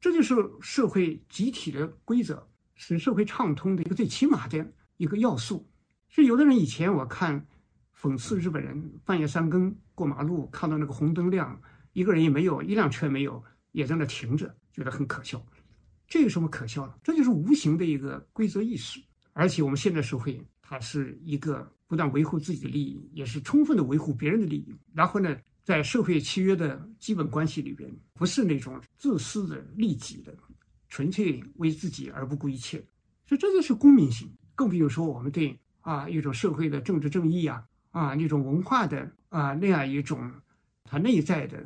[0.00, 5.68] 这就是社会集体的规则，是社会畅通的一个最起码的一个要素。
[6.08, 7.46] 所以，有的人以前我看
[7.94, 11.60] 讽刺日本人半夜三更过马路，看到那个红灯亮，
[11.92, 15.44] 一个人也没有，一辆车没有，也在那停着，觉得很可笑。
[16.08, 16.98] 这有什么可笑的？
[17.02, 19.00] 这就是无形的一个规则意识。
[19.38, 24.74] 而且，我们现在社会它是一个不断维护自己的利益，也是充分的维护别人的利益。
[24.94, 30.34] 然后呢，在社会契约的基本关系里边，不是那种自私的、利己的，
[30.88, 32.82] 纯粹为自己而不顾一切。
[33.26, 34.26] 所以这就是公民性。
[34.54, 40.32] 更比如说，我们对啊一种社会的政治正义啊啊那种文化的啊那样一种
[40.84, 41.62] 它内在的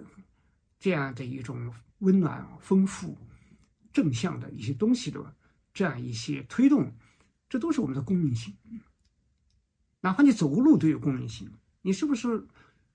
[0.80, 3.16] 这样的一种温暖、丰富、
[3.92, 5.20] 正向的一些东西的
[5.72, 6.92] 这样一些推动，
[7.50, 8.54] 这都是我们的公民性。
[10.00, 11.50] 哪怕你走个路都有公民性，
[11.82, 12.46] 你是不是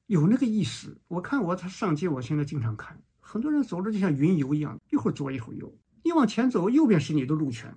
[0.08, 0.98] 有那个意识？
[1.08, 5.78] 我看我他上街，我现在经常看，很多人走着就像云游一样，一会儿左一会儿右。
[6.04, 7.76] 你往前走，右边是你的路权，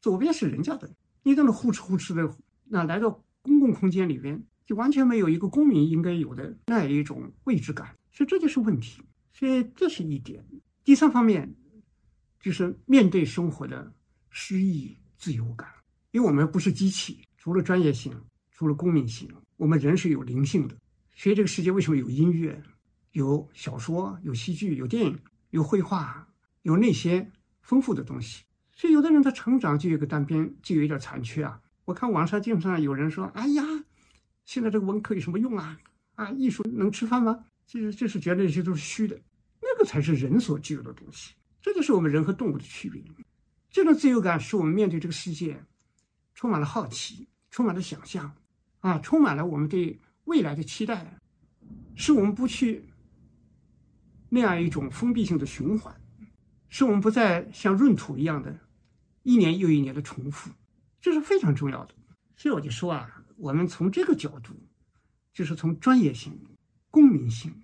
[0.00, 0.94] 左边是人家的。
[1.24, 7.96] 你在那呼哧呼哧的，那来到公共空间里边，就完全没有一个公民应该有的那样一种位置感。
[8.12, 9.02] 所以这就是问题。
[9.32, 10.44] 所以这是一点。
[10.84, 11.54] 第三方面，
[12.40, 13.92] 就是面对生活的
[14.30, 15.68] 诗意自由感，
[16.12, 18.14] 因为我们不是机器，除了专业性。
[18.54, 20.76] 除了公民性，我们人是有灵性的。
[21.16, 22.62] 所以这个世界为什么有音乐、
[23.10, 25.18] 有小说、有戏剧、有电影、
[25.50, 26.28] 有绘画、
[26.62, 27.28] 有那些
[27.62, 28.44] 丰富的东西？
[28.76, 31.60] 所以有的人的成长就有个单边，就有一点残缺啊。
[31.86, 33.64] 我看网上经常有人说：“哎呀，
[34.44, 35.76] 现在这个文科有什么用啊？
[36.14, 39.18] 啊，艺术能吃饭吗？”其实就是觉得那些都是虚的，
[39.60, 41.34] 那个才是人所具有的东西。
[41.60, 43.02] 这就是我们人和动物的区别。
[43.70, 45.64] 这种自由感是我们面对这个世界
[46.42, 48.34] 充满了好奇，充满了想象。
[48.80, 51.20] 啊，充满了我们对未来的期待，
[51.94, 52.84] 使我们不去
[54.28, 55.94] 那样一种封闭性的循环，
[56.68, 58.58] 使我们不再像闰土一样的，
[59.22, 60.50] 一年又一年的重复，
[61.00, 61.94] 这是非常重要的。
[62.34, 64.52] 所以我就说啊，我们从这个角度，
[65.32, 66.36] 就是从专业性、
[66.90, 67.54] 公民性、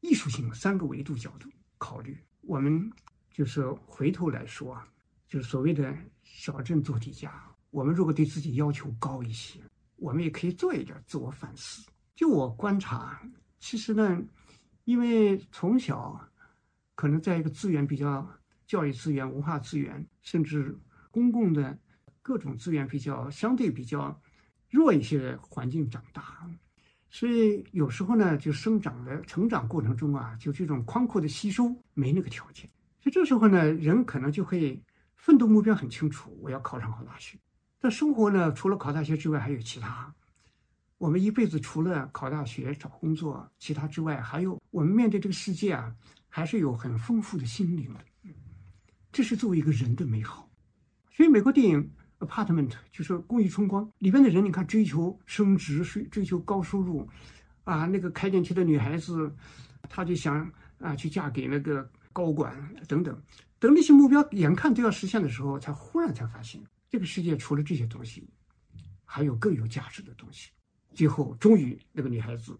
[0.00, 2.90] 艺术性三个维度角度考虑，我们
[3.30, 4.88] 就是回头来说啊，
[5.28, 9.60] 就是所谓的小镇做题家，我们如果对自己要求高一些。
[9.96, 11.84] 我们也可以做一点自我反思。
[12.14, 13.20] 就我观察，
[13.58, 14.22] 其实呢，
[14.84, 16.24] 因为从小
[16.94, 18.24] 可能在一个资源比较、
[18.64, 20.78] 教育资源、文化资源，甚至
[21.10, 21.76] 公共的
[22.22, 24.16] 各种资源比较相对比较
[24.70, 26.48] 弱一些的环境长大，
[27.10, 32.70] 所以有时候呢，就生长的成长过程中啊，就这种宽阔的吸收没那个条件。
[33.00, 34.80] 所以这时候呢，人可能就会
[35.16, 37.36] 奋斗目标很清楚，我要考上好大学。
[37.80, 40.12] 但生活呢，除了考大学之外，还有其他。
[40.98, 45.94] 我们一辈子除了考大学、找工作，其他之外，还有我们面对这个世界啊，
[46.28, 48.00] 还是有很丰富的心灵的。
[49.12, 50.50] 这是作为一个人的美好。
[51.12, 51.90] 所以，美国电影
[52.26, 57.08] 《Apartment》就是《公寓春光》里边的人，你看追求升职、追追求高收入，
[57.62, 59.32] 啊，那个开电梯的女孩子，
[59.88, 62.52] 她就想啊去嫁给那个高管
[62.88, 63.16] 等等。
[63.60, 66.60] 等那些目标眼看都要实现的时候，才忽然才发现。
[66.90, 68.28] 这个世界除了这些东西，
[69.04, 70.50] 还有更有价值的东西。
[70.94, 72.58] 最后，终于那个女孩子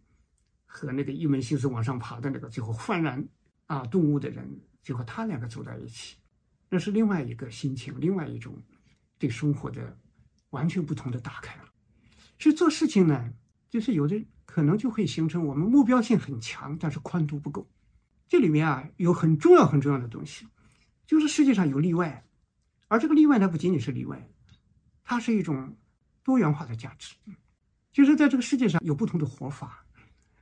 [0.66, 3.26] 和那个一门心思往上爬的那个最后幡然
[3.66, 6.16] 啊顿悟的人，最后他两个走在一起，
[6.68, 8.62] 那是另外一个心情，另外一种
[9.18, 9.98] 对生活的
[10.50, 11.64] 完全不同的打开了。
[12.38, 13.32] 所以做事情呢，
[13.70, 17.66] 就是有的可能就会形成我们目标性很强，但是宽度不够。
[18.28, 20.46] 这里面啊有很重要很重要的东西，
[21.06, 22.27] 就是世界上有例外。
[22.88, 24.28] 而这个例外呢，不仅仅是例外，
[25.04, 25.76] 它是一种
[26.22, 27.14] 多元化的价值，
[27.92, 29.84] 就是在这个世界上有不同的活法，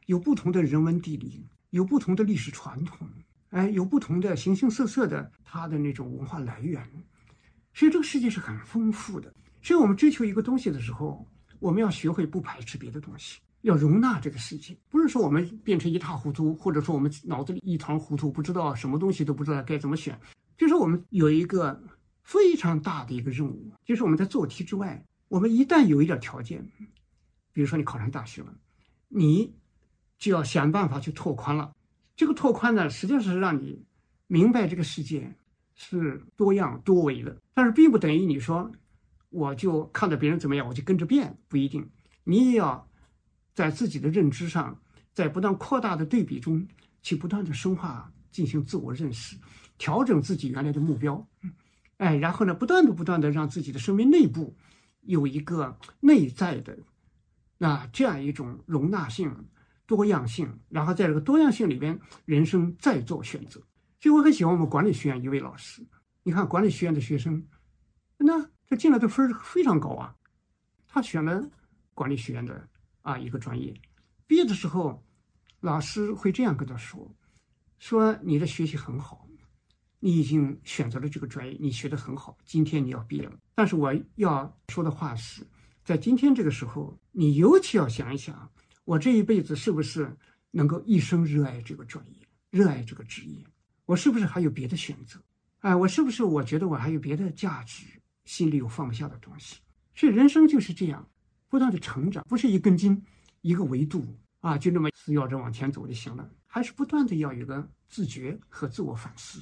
[0.07, 3.09] 有不同的人文地理，有不同的历史传统，
[3.51, 6.89] 哎，有不同的形形色色的它的那种文化来源，
[7.75, 9.35] 所以这个世界是很丰富的。
[9.61, 11.27] 所以我们追求一个东西的时候，
[11.59, 20.17] 我们要学会不排斥别的东西，要容纳这个世界，不是说我们变成一塌糊涂，或者说我们脑子里一团糊涂，不知道什么东西都不知道该怎么选，
[20.57, 21.83] 就是我们有一个。
[22.27, 26.69] 非常大的一个任务，就是我们在做题之外，我们一旦有一点条件，
[27.53, 28.53] 比如说你考上大学了，
[29.07, 29.55] 你
[30.19, 31.73] 就要想办法去拓宽了。
[32.17, 33.81] 这个拓宽呢，实际上是让你
[34.27, 35.33] 明白这个世界
[35.77, 38.73] 是多样多维的，但是并不等于你说
[39.31, 41.89] 我就看到别人怎么样，我就跟着变，不一定。
[42.25, 42.91] 你也要
[43.55, 44.77] 在自己的认知上，
[45.13, 46.67] 在不断扩大的对比中
[47.03, 49.37] 去不断的深化，进行自我认识，
[49.79, 51.25] 调整自己原来的目标。
[51.99, 54.57] 哎，然后呢，不断的、不断的让自己的生命内部
[55.01, 56.79] 有一个内在的
[57.59, 59.49] 那这样一种容纳性、
[59.87, 63.61] 多样性，然后在这个多样性里边，人生再做选择。
[63.99, 65.87] 所以我很喜欢我们管理学院一位老师，
[66.23, 67.47] 你看管理学院的学生，
[68.19, 70.15] 那他进来的分非常高啊，
[70.87, 71.51] 他选了
[71.95, 72.69] 管理学院的
[73.01, 73.73] 啊一个专业，
[74.27, 75.03] 毕业的时候，
[75.61, 77.11] 老师会这样跟他说
[77.79, 79.27] ：“说你的学习很好。”
[79.99, 82.37] 你已经选择了这个专业，你学得很好。
[82.45, 85.47] 今天你要毕业了，但是我要说的话是，
[85.85, 88.51] 在今天这个时候，你尤其要想一想，
[88.85, 90.17] 我这一辈子是不是
[90.51, 93.45] 能够一生热爱这个专业，热爱这个职业？
[93.85, 95.21] 我是不是还有别的选择？
[95.61, 97.85] 哎，我是不是我觉得我还有别的价值？
[98.25, 99.57] 心里有放不下的东西。
[99.95, 101.09] 所以人生就是这样，
[101.49, 103.01] 不断的成长，不是一根筋，
[103.41, 104.05] 一个维度
[104.41, 109.41] 啊，就那么死咬着往前走就行了，还是不断的要有个自觉和自我反思。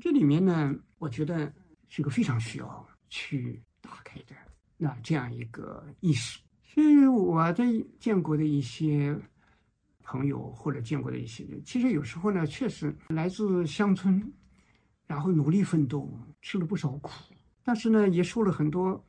[0.00, 1.52] 这里面呢，我觉得
[1.88, 4.34] 是个非常需要去打开的
[4.76, 6.40] 那这样一个意识。
[6.62, 7.64] 所以我的
[7.98, 9.16] 见过的一些
[10.02, 14.32] 朋友或者见过的一些人，其实有时候呢，确实来自乡村。
[15.06, 17.10] 然后努力奋斗，吃了不少苦，
[17.62, 19.04] 但是呢，也受了很多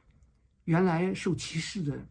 [0.65, 2.05] 原来受歧视的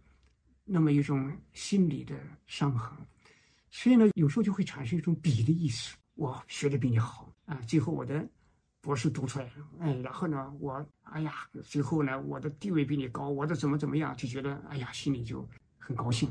[0.65, 2.97] 那么一种心理的伤痕，
[3.71, 5.95] 所以呢，有时候就会产生一种比的意识。
[6.15, 8.27] 我学的比你好啊，最后我的
[8.85, 16.29] 博士读出来了，哎，然后呢，我哎呀，最后呢，我的地位比你高，我的怎么怎么样，就觉得哎呀，心里就很高兴。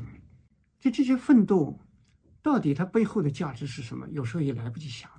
[0.78, 1.76] 就这些奋斗，
[2.40, 4.08] 到底它背后的价值是什么？
[4.10, 5.10] 有时候也来不及想。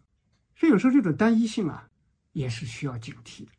[0.55, 1.89] 所以有时候这种单一性啊。
[2.35, 3.51] 也是需要警惕的。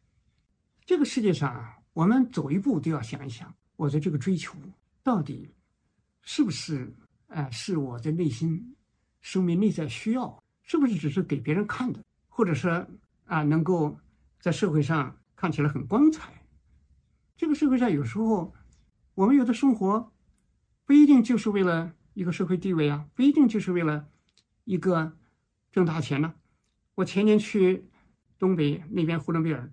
[0.85, 4.55] 这个世界上啊，我们走一步都要想一想，我的这个追求
[5.03, 5.51] 到底
[6.21, 6.95] 是不是
[7.29, 8.77] 哎，是我的内心
[9.23, 12.87] 生命内在需要，是不是只是给别人看的，或者说
[13.27, 14.01] 啊，能够
[14.41, 16.43] 在社会上看起来很光彩？
[17.37, 18.55] 这个社会上有时候
[19.15, 20.11] 我们有的生活
[20.85, 24.09] 不一定就是为了一个社会地位啊，不一定就是为了
[24.65, 25.17] 一个
[25.71, 26.35] 挣大钱呢。
[26.97, 27.89] 我前年去。
[28.39, 29.73] 东北那边呼伦贝尔，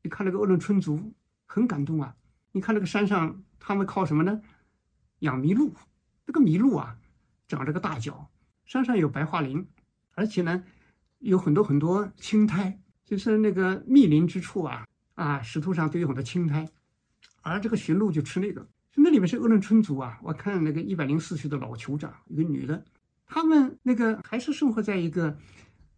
[0.00, 1.12] 你看那个鄂伦春族，
[1.44, 2.16] 很感动啊！
[2.52, 4.40] 你看那个山上，他们靠什么呢？
[5.18, 5.74] 养麋鹿。
[6.24, 6.96] 这个麋鹿啊，
[7.46, 8.30] 长着个大脚，
[8.64, 9.68] 山上有白桦林，
[10.14, 10.64] 而且呢，
[11.18, 16.68] 有很多很多青苔，就是那个密林之处啊，啊，石头上都有很多青苔，
[17.40, 18.68] 而这个驯鹿就吃那个。
[18.94, 22.84] 那里面是鄂伦春族啊，我看那个一百零四岁的老酋长，一个女的，
[23.24, 25.34] 他们那个还是生活在一个，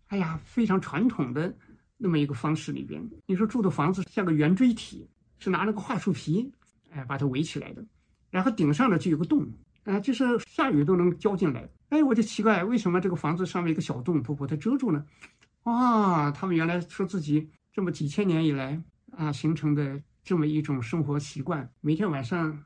[0.06, 1.52] 哎呀，非常传统的。
[1.96, 5.04] 那么一个方式里边，你说住的房子像个圆锥体，
[5.40, 6.48] 是拿那个桦树皮，
[6.90, 7.84] 哎，把它围起来的，
[8.30, 11.68] 然后顶上呢就有个洞，啊，就是下雨都能浇进来。
[11.88, 15.04] 哎，我就奇怪，为什么这个房子上面一个小洞不把它遮住呢？
[15.64, 22.64] 哇，他们原来说自己这么几千年以来啊形成的这么一种生活习惯，每天晚上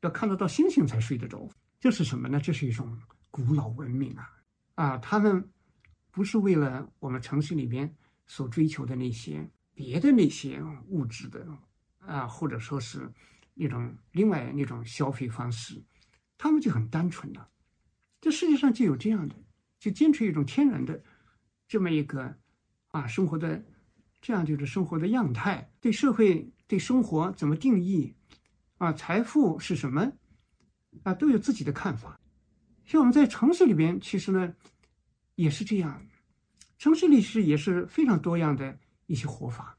[0.00, 2.40] 要看得到星星才睡得着，这是什么呢？
[2.40, 2.98] 这是一种
[3.30, 4.32] 古老文明啊！
[4.74, 5.50] 啊，他们
[6.10, 7.94] 不是为了我们城市里边。
[8.28, 11.46] 所追求的那些别的那些物质的
[12.00, 13.08] 啊，或者说是
[13.54, 15.80] 那种另外那种消费方式，
[16.36, 17.48] 他们就很单纯了。
[18.20, 19.36] 这世界上就有这样的，
[19.78, 21.00] 就坚持一种天然的
[21.68, 22.34] 这么一个
[22.88, 23.64] 啊生活的
[24.20, 28.14] 这样就是生活的样态，对社会对生活怎么定义
[28.78, 30.12] 啊，财富是什么
[31.02, 32.20] 啊，都有自己的看法。
[32.84, 34.54] 像我们在城市里边，其实呢
[35.34, 36.00] 也是这样。
[36.78, 39.76] 城市里是也是非常多样的一些活法。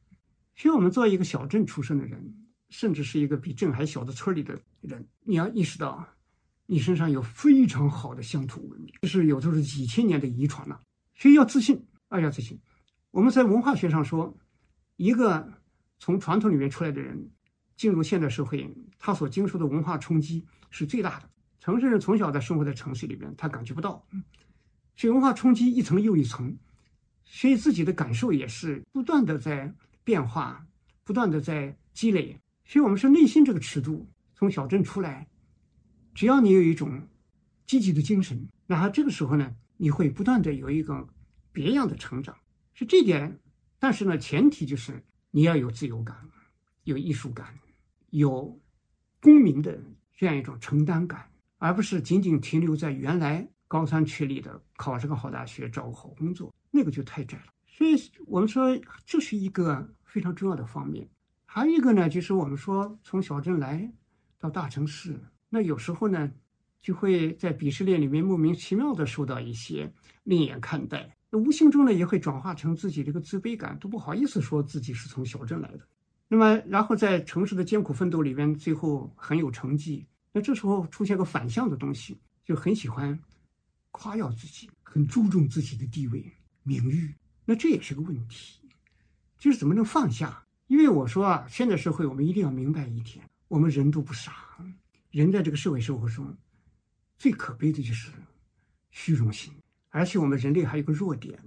[0.55, 6.07] 其实我们作为一个小镇出生的人，甚至是一个比镇还小的村里的人，你要意识到，
[6.65, 10.81] 你身上有非常好的乡土文明，就是有的是几千年的遗传了。
[11.17, 12.59] 所以要自信啊，要自信。
[13.11, 14.37] 我们在文化学上说，
[14.95, 15.51] 一个
[15.99, 17.29] 从传统里面出来的人，
[17.75, 21.29] 进入现代社会，他所经受的文化冲击是最大的。
[21.59, 24.05] 城市人从小在生活在城市里边，他感觉不到，
[24.95, 26.55] 所以文化冲击一层又一层。
[27.29, 29.73] 所以自己的感受也是不断的在
[30.05, 30.65] 变化，
[31.03, 32.39] 不断的在积累。
[32.63, 35.27] 所以，我们说内心这个尺度，从小镇出来，
[36.13, 37.05] 只要你有一种
[37.65, 41.07] 积极的精神，那这个时候呢，你会不断的有一个
[41.51, 42.35] 别样的成长。
[42.73, 43.39] 是这点，
[43.79, 46.15] 但是呢，前提就是你要有自由感，
[46.83, 47.57] 有艺术感，
[48.09, 48.59] 有
[49.21, 49.79] 公民的
[50.15, 56.53] 这样一种承担感，而不是仅仅停留在原来高三确立的考上个好大学，找个好工作。
[56.69, 57.95] 那个就太窄了，所以
[58.27, 61.09] 我们说这是一个非常重要的方面。
[61.45, 63.91] 还有一个呢，就是我们说从小镇来
[64.37, 65.19] 到大城市，
[65.49, 66.31] 那有时候呢
[66.81, 69.91] 就会在鄙视链里面莫名其妙的受到一些
[70.23, 75.79] 另眼看待，那无形中呢也会转化成自己这个自卑感，都不好意思说自己是从小镇来的。
[76.27, 83.17] 那么然后在城市的艰苦奋斗里边，最后很有成绩，那这时候出现个反向的东西，就很喜欢
[83.91, 86.23] 夸耀自己，很注重自己的地位。
[86.63, 87.15] 名誉，
[87.45, 88.59] 那这也是个问题，
[89.39, 90.43] 就是怎么能放下？
[90.67, 94.33] 因为我说啊，现在社会我们一定要明白一点，我们人都不傻，
[95.11, 96.35] 人在这个社会生活中，
[97.17, 98.11] 最可悲的就是
[98.91, 99.51] 虚荣心，
[99.89, 101.37] 而且我们人类还有个弱点，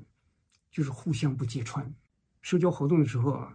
[0.71, 1.95] 就是互相不揭穿。
[2.43, 3.47] 社交活动的时候，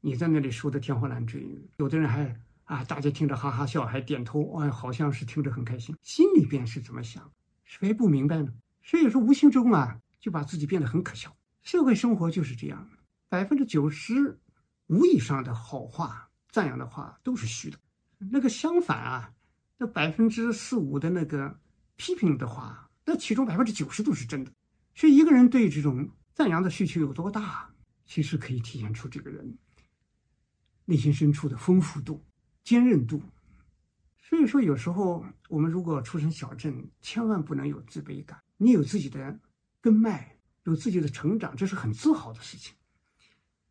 [0.00, 1.46] 你在那里说的天花乱坠，
[1.76, 2.34] 有的人还
[2.64, 7.30] 啊，大家听着哈哈笑，还点头，哎，好像是听着很开心，心里边是怎么想？
[7.64, 8.52] 谁不明白呢？
[8.82, 11.36] 所以说无形中啊，就把自己变得很可笑。
[11.62, 12.88] 社会生活就是这样，
[13.28, 14.38] 百分之九十
[14.86, 17.78] 五以上的好话、赞扬的话都是虚的，
[18.18, 19.32] 那个相反啊，
[19.80, 21.58] 那百分之四五的那个
[21.96, 24.52] 批评的话，那其中百分之九十都是真的。
[24.94, 27.74] 所以一个人对这种赞扬的需求有多大，
[28.04, 29.56] 其实可以体现出这个人
[30.84, 32.22] 内心深处的丰富度、
[32.62, 33.22] 坚韧度。
[34.18, 38.38] 所以说，有时候我们如果出身小镇，千万不能有自卑感。
[38.58, 39.40] 你有自己的
[39.80, 40.36] 根脉。
[40.64, 42.74] 有自己的成长，这是很自豪的事情。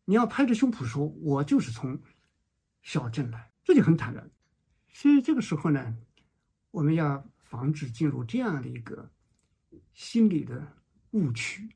[0.04, 1.96] 你要拍着胸脯说：“我就是从
[2.82, 4.28] 小镇来，这就很坦然。”
[4.92, 5.96] 所以这个时候呢，
[6.70, 9.10] 我们要防止进入这样的一个
[9.94, 10.66] 心理的
[11.12, 11.68] 误区。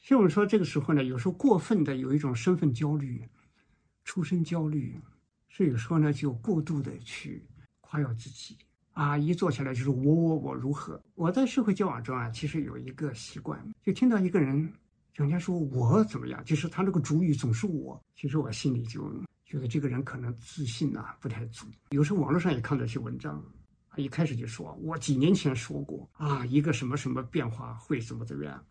[0.00, 3.22] 所以我们说，这个时候呢，有时候过分的有一种身份焦虑、
[4.04, 5.00] 出身焦虑，
[5.48, 7.46] 所以有时候呢，就过度的去
[7.80, 8.56] 夸耀自己。
[8.94, 11.02] 啊，一坐下来就是我我我如何？
[11.14, 14.70] 我在社会交往中啊，其实有一个习惯，就听到一个人
[15.14, 19.10] 整天说我怎么样，就是他这个主语总是我，其实我心里就
[19.52, 21.66] 觉得这个人可能自信啊不太足。
[21.90, 23.36] 有时候网络上也看到一些文章，
[23.88, 28.64] 啊，一开始就说我几年前说过啊，一个什么什么变化会怎么怎么样，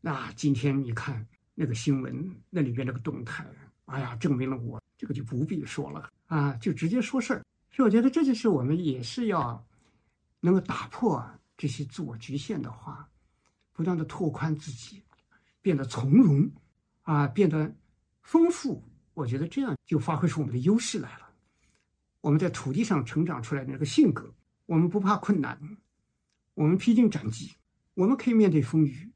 [0.00, 3.44] 那今天你看那个新闻那里边那个动态，
[3.86, 7.42] 哎呀，证明了我这个就不必说了啊，就直接说事儿。
[7.72, 9.66] 所以我觉得这就是我们也是要
[10.38, 13.08] 能够打破这些自我局限的话，
[13.72, 15.02] 不断的拓宽自己，
[15.60, 16.48] 变得从容
[17.02, 17.74] 啊，变得
[18.22, 18.80] 丰富。
[19.14, 21.28] 我觉得这样就发挥出我们的优势来了。
[22.20, 24.32] 我们在土地上成长出来的那个性格，
[24.66, 25.58] 我们不怕困难，
[26.54, 27.52] 我们披荆斩棘，
[27.94, 29.10] 我们可以面对风雨。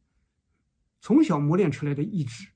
[1.01, 2.49] 从小磨练出来的意志，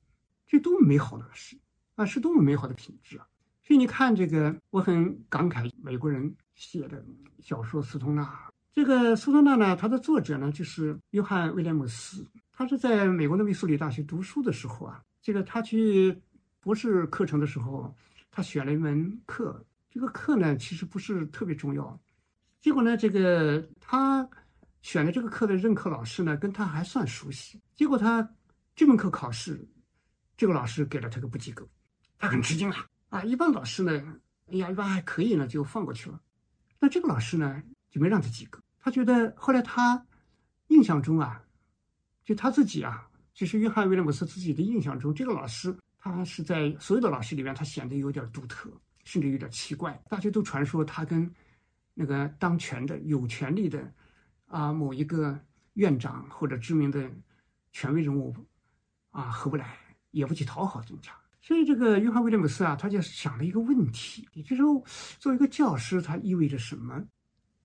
[0.46, 1.56] 这多么美好的事
[1.94, 2.04] 啊！
[2.04, 3.26] 是多么美好的品质啊！
[3.62, 7.04] 所以你看，这个我很感慨美国人写的
[7.38, 8.24] 小说《斯通纳》。
[8.72, 12.26] 这个斯通纳呢，他的作者呢就是约翰·威廉姆斯。
[12.52, 16.20] 他是在美国的密苏里大学读书的时候啊，这个他去
[16.60, 17.94] 博士课程的时候，
[18.30, 19.64] 他选了一门课。
[19.88, 21.98] 这个课呢，其实不是特别重要。
[22.60, 24.28] 结果呢，这个他
[24.82, 27.60] 选的这个课的任课老师呢，跟他还算熟悉。
[27.74, 28.36] 结果他
[28.76, 29.66] 这门课考试，
[30.36, 31.66] 这个老师给了他个不及格，
[32.18, 32.86] 他很吃惊啊。
[33.08, 33.92] 啊，一般老师呢，
[34.52, 36.20] 哎呀，一般还可以呢，就放过去了。
[36.78, 38.60] 那这个老师呢，就没让他及格。
[38.78, 40.06] 他觉得后来他
[40.68, 41.42] 印象中啊，
[42.22, 48.70] 就他自己啊，就是约翰威廉姆斯自己的印象中，这个老师他是在所有的老师里面，他显得有点独特，
[49.04, 50.02] 甚至有点奇怪。
[50.08, 51.30] 大家都传说他跟
[51.92, 53.92] 那个当权的、有权力的
[54.46, 55.38] 啊某一个
[55.74, 57.10] 院长或者知名的
[57.72, 58.34] 权威人物
[59.10, 59.76] 啊合不来，
[60.10, 61.12] 也不去讨好人家。
[61.42, 64.84] 所以，这个约翰·威廉姆斯啊，他就想了一个问题，也就是说，
[65.18, 67.02] 作为一个教师，他意味着什么？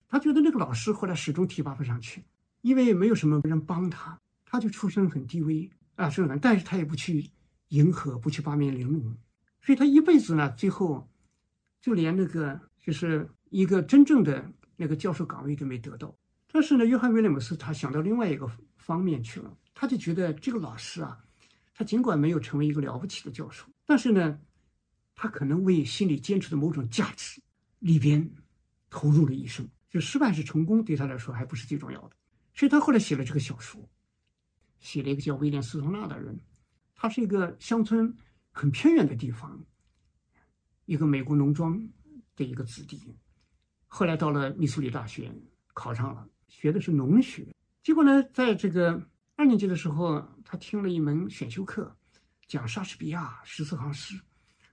[0.07, 2.23] 他觉得那个老师后来始终提拔不上去，
[2.61, 7.29] 因为没有什么人帮他，他就出身很低微啊，是很，但是他也不去
[7.69, 9.17] 迎合，不去八面玲珑，
[9.61, 11.09] 所以他一辈子呢，最后
[11.81, 16.15] 就连那个就是一个真正的那个教授岗位都没得到。
[16.51, 21.21] 但是呢，约翰·威廉姆斯他想到另外一个方面去了，他就觉得这个老师啊。
[21.77, 24.39] 他尽管没有成为一个了不起的教授，但是呢，
[25.13, 27.41] 他可能为心里坚持的某种价值
[27.79, 28.31] 里边
[28.89, 29.67] 投入了一生。
[29.89, 32.15] 就失败是成功，对他来说还不是最重要的。
[32.53, 33.89] 所以他后来写了这个小说，
[34.79, 36.39] 写了一个叫威廉斯通纳的人，
[36.95, 38.15] 他是一个乡村
[38.51, 39.63] 很偏远的地方，
[40.85, 41.77] 一个美国农庄
[42.35, 43.15] 的一个子弟，
[43.85, 45.31] 后来到了密苏里大学
[45.73, 47.47] 考上了，学的是农学，
[47.83, 49.07] 结果呢，在这个。
[49.37, 51.93] 二年级的时候，他听了一门选修课，
[52.47, 54.17] 讲莎士比亚十四行诗，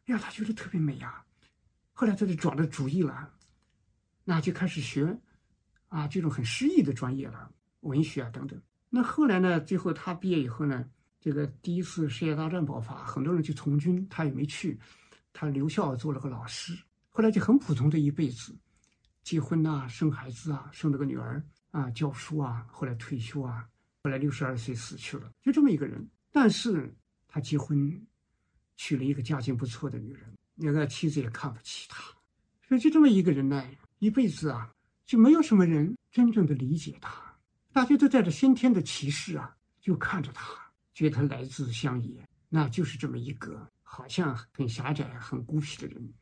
[0.06, 1.24] 哎呀，他觉得特别美呀。
[1.90, 3.34] 后来他就转了主意了，
[4.22, 5.18] 那就开始学
[5.88, 8.62] 啊这种很诗意的专业了，文学啊等等。
[8.88, 10.88] 那后来呢，最后他毕业以后呢，
[11.22, 14.76] 这个第一次世界大战爆发，很多人去从军，他也没去，
[15.32, 16.76] 他留校做了个老师。
[17.10, 18.52] 后来就很普通的一辈子，
[19.22, 23.64] 结婚呐，生孩子啊，生了个女儿啊，教书啊，后来退休啊。
[24.02, 26.04] 后来六十二岁死去了，就这么一个人。
[26.32, 26.92] 但是
[27.28, 28.04] 他结婚，
[28.76, 32.02] 娶了一个家境不错的女人，那个妻子也看不起他。
[32.66, 33.64] 所以就这么一个人呢，
[34.00, 34.74] 一辈子啊，
[35.06, 37.36] 就没有什么人真正的理解他。
[37.72, 40.61] 大家都带着先天的歧视啊，就看着他，
[40.94, 46.12] 觉得他来自乡野，那就是这么一个好像很狭窄、很孤僻的人。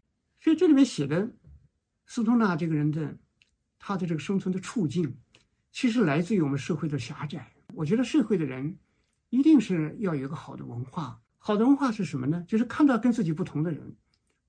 [0.41, 1.31] 所以这里面写的
[2.07, 3.17] 斯通纳这个人的
[3.79, 5.17] 他的这个生存的处境，
[5.71, 7.53] 其实来自于我们社会的狭窄。
[7.75, 8.77] 我觉得社会的人
[9.29, 11.21] 一定是要有一个好的文化。
[11.39, 12.45] 好的文化是什么呢？
[12.47, 13.97] 就是看到跟自己不同的人，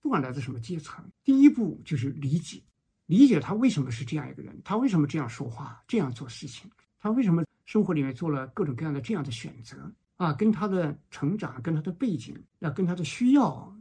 [0.01, 2.61] 不管来自什么阶层，第一步就是理解，
[3.05, 6.69] 理解他为什么是这样一个人，他为什么这样说话、这样做事情，
[6.99, 9.89] 他为什么生活里面做了各种各样的这样的选择
[10.22, 13.76] 啊，跟他的成长、跟他的背景、要跟他的需要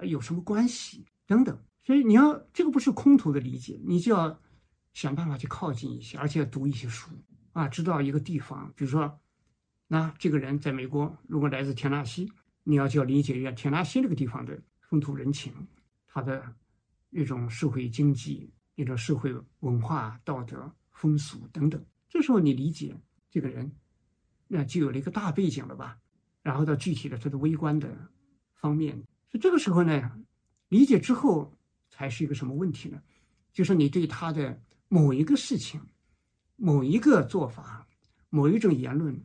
[0.00, 1.58] 有什么关系等等。
[1.82, 4.38] 所以你要这个不是空头的理解，你就要
[4.92, 7.10] 想办法去靠近一些，而且要读一些书
[7.52, 9.18] 啊，知道一个地方，比如说，
[9.88, 12.30] 那这个人在美国，如果来自田纳西，
[12.64, 14.60] 你要就要理解一下田纳西这个地方的。
[14.92, 15.54] 风土人情，
[16.06, 16.54] 他的
[17.08, 21.82] 那种社会经济、那种社会文化、道德风俗等等。
[22.10, 22.94] 这时候你理解
[23.30, 23.72] 这个人，
[24.54, 25.96] 那就有了一个大背景了吧？
[26.42, 27.88] 然后到具体的他的微观的
[28.52, 30.12] 方面，是这个时候呢，
[30.68, 31.56] 理解之后
[31.88, 33.00] 才是一个什么问题呢？
[33.52, 35.80] 就是你对他的某一个事情、
[36.56, 37.86] 某一个做法、
[38.28, 39.18] 某一种言论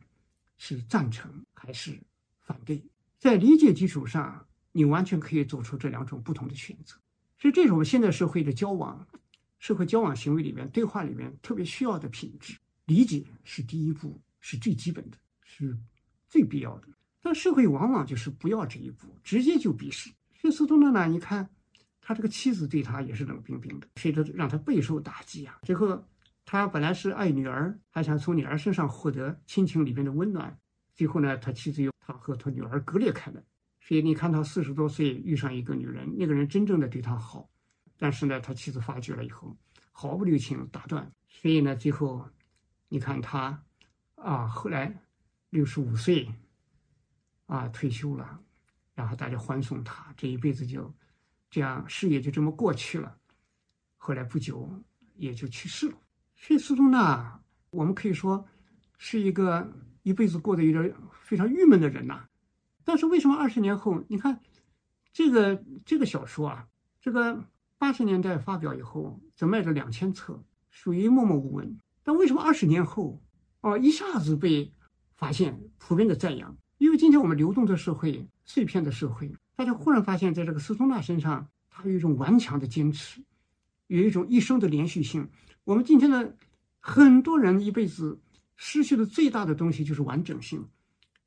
[0.58, 2.00] 是赞成还是
[2.40, 2.82] 反对？
[3.20, 4.46] 在理解基础上。
[4.74, 6.96] 你完全可以做出这两种不同的选择，
[7.40, 9.08] 所以这种现代社会的交往、
[9.58, 12.56] 社会交往行为里面、对话里面特别需要的品质，
[12.86, 15.78] 理解是第一步，是最基本的，是
[16.30, 16.88] 最必要的。
[17.22, 20.10] 但社会往往就是不要这一步，直接就鄙视。
[20.34, 21.50] 所以苏东坡呢，你看
[22.00, 25.60] 他这个妻子对他也是冷冰冰的，所以他让他备受打击啊。
[25.64, 26.02] 最后
[26.46, 30.58] 他本来是爱女儿，还想从女儿身上获得亲情里面的温暖，
[30.96, 33.44] 最后呢，他妻子又他和他女儿割裂开了。
[33.82, 37.50] 所以你看，他四十多岁遇上一个女人，那个人真正的对他好，
[37.98, 39.58] 但是呢，他妻子发觉了以后，
[39.92, 41.12] 毫不留情打断。
[41.28, 42.30] 所以呢，最后
[42.88, 43.62] 你看他
[44.28, 44.94] 啊，后来
[45.52, 46.30] 六十五岁
[47.46, 48.42] 啊退休了，
[48.94, 50.94] 然后大家欢送他，这一辈子就
[51.50, 53.18] 这样事业就这么过去了。
[53.96, 54.70] 后来不久
[55.16, 55.98] 也就去世了。
[56.36, 58.46] 所以苏东呢，我们可以说
[58.98, 59.72] 是一个
[60.04, 62.28] 一辈子过得有点非常郁闷的人呐。
[62.84, 64.42] 但是为什么二十年后，你看，
[65.14, 66.68] 这个这个小说啊，
[67.00, 67.48] 这个
[67.78, 71.80] 八十年代发表以后，只卖了两千册，属于默默无闻。
[72.04, 73.22] 但为什么二十年后，
[73.62, 74.72] 哦，一下子被
[75.16, 76.56] 发现，普遍的赞扬？
[76.78, 83.22] 因为今天我们流动的社会，碎片的社会，大家忽然发现，在这个斯通纳身上，他有一种顽强的坚持，
[83.88, 85.28] 有一种一生的连续性。
[85.64, 86.36] 我们今天的
[86.80, 88.20] 很多人一辈子
[88.56, 90.66] 失去的最大的东西就是完整性。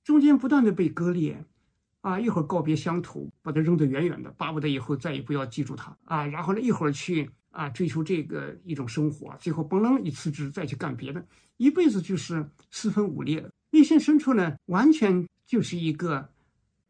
[0.05, 1.45] 中间不断的被割裂，
[2.01, 6.25] 啊，一会儿告别乡土，把它扔得远远的，巴不得以后再也不要记住它啊。
[6.25, 11.25] 然后呢，一会儿去啊追求这个一种生活，最后嘣楞一辞职，再去干别的，
[11.57, 13.53] 一辈子就是四分五裂的。
[13.71, 16.29] 内心深处呢，完全就是一个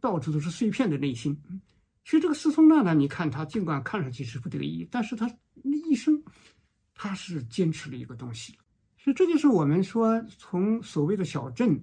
[0.00, 1.36] 到处都是碎片的内心。
[2.04, 5.30] 其实这个斯通纳呢，你看他尽管看上去是不得意，但是他
[5.62, 6.22] 那一生
[6.94, 8.56] 他是坚持了一个东西。
[8.98, 11.82] 所以这就是我们说从所谓的小镇。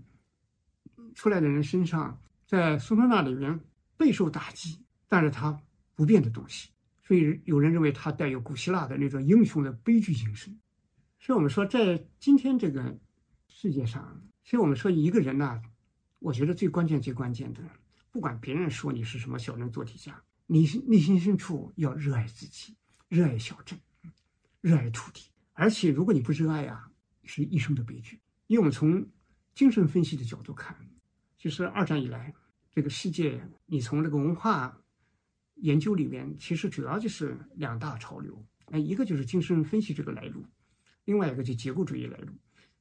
[1.15, 2.15] 出来的人身上，
[2.45, 3.59] 在苏东纳里面
[3.97, 5.59] 备受打击，但是他
[5.95, 6.69] 不变的东西，
[7.07, 10.59] 所以有人认为他带有古希腊的那种英雄的悲剧精神。
[11.19, 12.99] 所以我们说，在今天这个
[13.47, 15.61] 世界上，所以我们说一个人呢，
[16.19, 17.61] 我觉得最关键、最关键的，
[18.11, 22.75] 不管别人说你是什么小镇做题家，你内心深处要热爱自己，
[23.07, 23.79] 热爱小镇，
[24.59, 25.31] 热爱土地。
[25.53, 26.91] 而且如果你不热爱呀，
[27.23, 28.19] 是一生的悲剧。
[28.47, 29.07] 因为我们从
[29.55, 30.75] 精神分析的角度看。
[31.39, 32.33] 就是二战以来，
[32.73, 34.75] 这个世界，你从这个文化
[35.57, 38.45] 研究里面，其实主要就是两大潮流。
[38.67, 40.45] 哎，一个就是精神分析这个来路，
[41.05, 42.33] 另外一个就结构主义来路。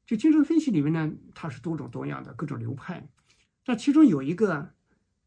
[0.05, 3.09] 就精神分析里面呢，它是多种多样的各种流派。
[3.65, 4.75] 但其中有一个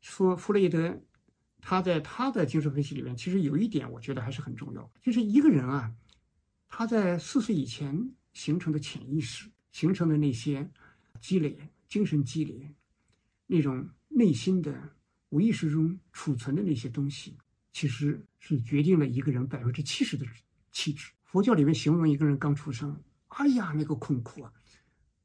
[0.01, 1.01] 说弗洛伊德，
[1.61, 5.93] 他在他的精神分析里面，其实有一点我觉得还是很重要，就是一个人啊，
[6.67, 10.69] 他在四岁以前形成的潜意识，形成的那些
[11.19, 12.73] 积累、精神积累。
[13.51, 14.95] 那种内心的
[15.29, 17.37] 无意识中储存的那些东西，
[17.71, 20.25] 其实是决定了一个人百分之七十的
[20.71, 21.11] 气质。
[21.23, 24.51] 佛教里面形容一个人刚出生，哎呀，那个困苦啊，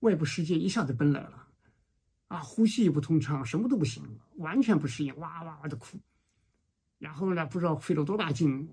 [0.00, 1.48] 外部世界一下子奔来了，
[2.28, 4.02] 啊，呼吸也不通畅，什么都不行，
[4.36, 5.98] 完全不适应，哇哇哇的哭。
[6.98, 8.68] 然后呢，不知道费了多大劲。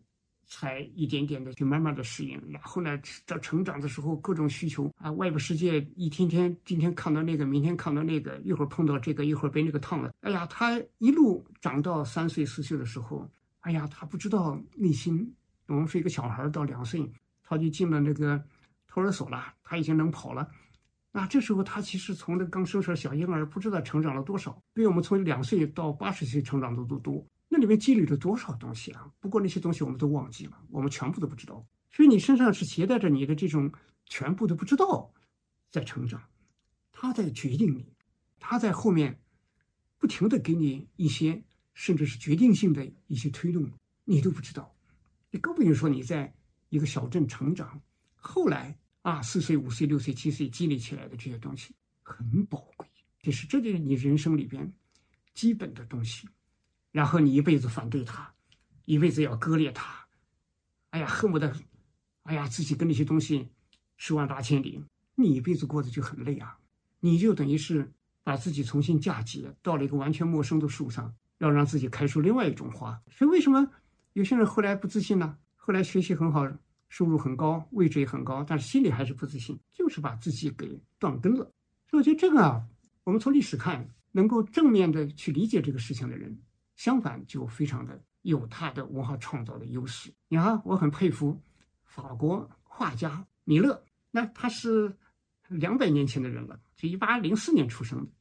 [0.52, 13.26] 才一点点的去慢慢的适应，然后呢，到成长的时候，各种需求啊，外部世界一天天，今天看到那个，明天看到那个，一会儿碰到这个，一会儿被那个烫了，哎呀，他一路长到三岁四岁的时候，
[13.62, 15.34] 哎呀，他不知道内心，
[15.68, 17.10] 我们是一个小孩到两岁，
[17.41, 18.43] 他就进了那个
[18.88, 20.52] 托儿所了，他已经能跑了，
[21.14, 27.26] 那这时候他其实从那刚生出来小婴儿，不知道成长了多少，比我们从两岁到八十岁成长的都多。
[27.54, 29.12] 那里面积累了多少东西啊？
[29.20, 31.68] 不过那些东西我们都忘记了，我们全部都不知道。
[31.89, 33.70] 所以你身上是携带着你的这种
[34.06, 35.14] 全部都不知道，
[35.70, 36.24] 在成长，
[36.93, 37.93] 他在决定你，
[38.39, 39.20] 他在后面
[39.97, 41.43] 不停的给你一些
[41.74, 43.70] 甚至是决定性的一些推动。
[44.06, 44.74] 你都不知道，
[45.30, 46.34] 你更不用说你在
[46.70, 47.82] 一个小镇成长，
[48.16, 52.88] 后来啊，四岁、五岁、六岁、七岁积累起来的这些东西很宝贵，
[53.22, 54.74] 这是这就是你人生里边
[55.34, 56.30] 基本的东西。
[56.91, 58.33] 然后你一辈子反对他，
[58.85, 60.05] 一辈子要割裂他，
[60.89, 61.55] 哎呀，恨不得，
[62.23, 63.49] 哎呀，自己跟那些东西
[63.97, 64.83] 十万八千里，
[65.15, 66.57] 你一辈子过得就很累啊！
[66.99, 67.91] 你就等于是
[68.23, 73.01] 把自己重新嫁接到了一个完全陌生的树上，要让自己开出另外一种花。
[73.09, 73.71] 所以为什么
[74.13, 75.37] 有些人后来不自信呢？
[75.55, 76.45] 后来学习很好，
[76.89, 81.51] 收入很高，位置也很高，但是心里还是不自信，就是把自己给断根了。
[81.89, 82.67] 所以我觉得这个啊，
[83.05, 86.37] 我们从历史看，能够正面的去理解这个事情的人。
[86.82, 90.11] 相反，就非常的有他的文化创造的优势。
[90.27, 91.39] 你看，我很佩服
[91.84, 94.91] 法国画家米勒，那他是
[95.47, 98.11] 两百年前的人了，就一八零四年出生的，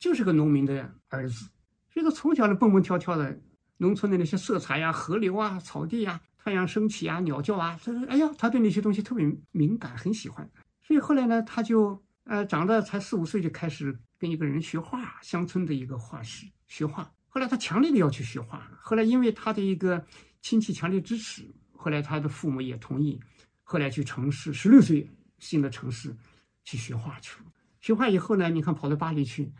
[0.00, 1.48] 就是个农民的儿子，
[1.92, 3.40] 所以说从小就蹦蹦跳跳的，
[3.76, 10.50] 农村的那些色彩呀、河流啊、草地呀、太阳升起啊、鸟叫啊，他说：“哎呀，他对那些东西特别敏感，很喜欢。”
[10.82, 17.08] 所以后来呢，他就呃长得才四五岁就开始跟一个人学画，乡村的一个画师学画。
[17.34, 20.04] 后来他强烈的要去学画，后来因为他的一个
[20.42, 23.18] 亲戚强烈支持，后来他的父母也同意，
[23.62, 25.08] 后来去城市，十六岁
[25.38, 26.14] 新的城市
[26.62, 27.50] 去学画去了。
[27.80, 29.50] 学画以后呢，你看跑到巴黎去，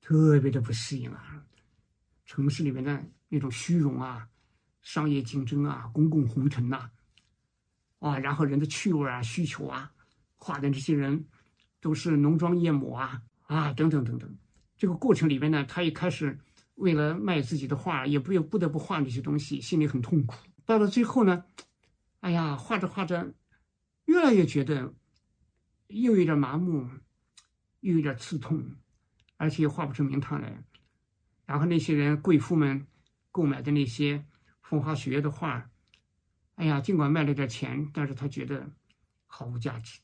[0.00, 1.44] 特别的不适应啊，
[2.24, 4.28] 城市里面的那种虚荣啊、
[4.80, 6.88] 商业竞争啊、公共红尘呐，
[7.98, 9.90] 啊，然后人的趣味啊、需求啊，
[10.36, 11.26] 画的这些人
[11.80, 14.32] 都是浓妆艳抹啊啊等等等等。
[14.76, 16.38] 这个过程里面呢，他一开始。
[16.74, 20.34] 为了卖自己的画，也不不得不画那些东西，心里很痛苦。
[20.64, 21.44] 到了最后呢，
[22.20, 23.34] 哎呀，画着画着，
[24.04, 24.94] 越来越觉得
[25.88, 26.88] 又有点麻木，
[27.80, 28.76] 又有点刺痛，
[29.36, 30.64] 而且画不出名堂来。
[31.44, 32.86] 然后那些人贵妇们
[33.30, 34.24] 购买的那些
[34.62, 35.70] 风花雪月的画，
[36.54, 38.70] 哎呀，尽管卖了点钱，但是他觉得
[39.26, 40.00] 毫无价值。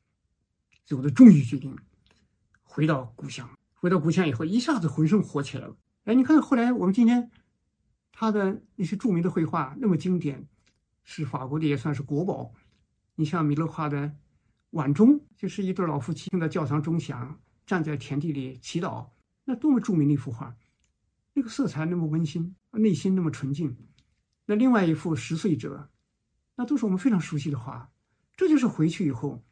[0.84, 1.76] 最后，他终于决定
[2.62, 3.48] 回到故乡。
[3.74, 5.76] 回到故乡以后，一下子浑身火起来了。
[6.08, 7.30] 哎，你看，后来我们今天
[8.12, 10.48] 他的那些著名的绘画那么经典，
[11.04, 12.54] 是法国的也算是国宝。
[13.16, 14.06] 你像米勒画的
[14.70, 19.10] 《晚钟》，就是一对老夫妻听到教堂钟响，站在田地里祈祷，
[19.44, 20.56] 那多么著名的一幅画！
[21.34, 23.76] 那个色彩那么温馨，内心那么纯净。
[24.46, 25.90] 那另外一幅《十岁者》，
[26.56, 27.90] 那都是我们非常熟悉的画。
[28.34, 29.44] 这就是回去以后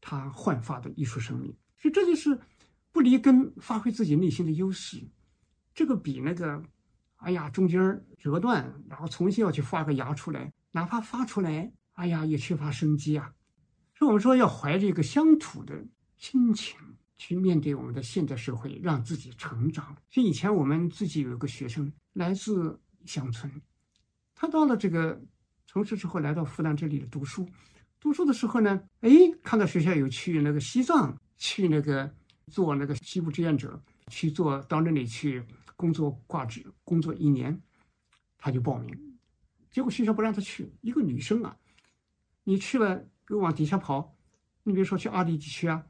[0.00, 1.54] 他焕发的艺术生命。
[1.76, 2.40] 所以这就是
[2.90, 5.06] 不离根，发挥自己内心的优势。
[5.78, 6.60] 这个比那个，
[7.18, 13.32] 哎呀，中间折断，然后重新要去发个芽出来，哪怕发出来，哎呀，也缺乏生机啊。
[13.94, 15.80] 所以我们说要怀着一个乡土的
[16.16, 16.76] 心情
[17.16, 19.96] 去面对我们的现代社会，让自己成长。
[20.10, 23.48] 所以以前我们自己有一个学生来自乡村，
[24.34, 25.22] 他到了这个
[25.64, 27.48] 城市之后，来到复旦这里读书。
[28.00, 29.10] 读书的时候呢，哎，
[29.44, 32.12] 看到学校有去那个西藏，去那个
[32.48, 35.44] 做那个西部志愿者，去做到那里去。
[35.76, 37.62] 工作挂职，工作一年，
[38.36, 39.16] 他就报名，
[39.70, 40.72] 结果学校不让他去。
[40.80, 41.56] 一个女生啊，
[42.42, 44.16] 你去了又往底下跑，
[44.64, 45.86] 你比如说去阿里地区啊，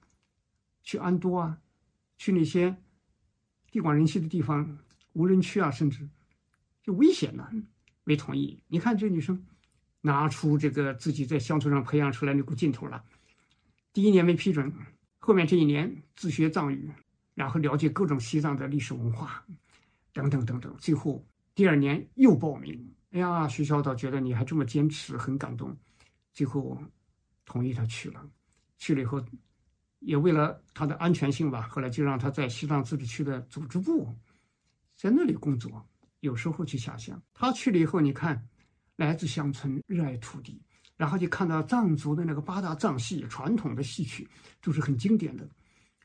[0.83, 1.63] 去安多啊，
[2.19, 2.77] 去那些
[3.71, 4.79] 地广人稀的地方，
[5.15, 6.07] 无人区啊，甚至
[6.83, 7.51] 就危险了，
[8.05, 8.63] 没同意。
[8.69, 9.43] 你看这女生，
[10.03, 13.03] 拿出这个自己在乡村上培养出来那股劲头了。
[13.95, 14.71] 第一年没批准，
[15.19, 16.93] 后面这一年自学藏语，
[17.39, 19.45] 然后了解各种西藏的历史文化。
[20.13, 21.25] 等等等等，最后
[21.55, 22.93] 第二年又报名。
[23.11, 25.77] 哎呀，学校倒觉得你还这么坚持，很感动，
[26.33, 26.77] 最后
[27.45, 28.29] 同意他去了。
[28.79, 29.25] 去了以后，
[30.01, 34.13] 也为了他的安全性吧，后来就让他在西藏自治区的组织部，
[34.97, 35.87] 在那里工作。
[36.21, 37.23] 有时候去下乡。
[37.33, 38.45] 他去了以后，你看，
[38.97, 40.61] 来自乡村，热爱土地，
[40.97, 44.29] 然后就看到藏族的那个八大藏戏，传统的戏曲，
[44.61, 45.49] 都是很经典的。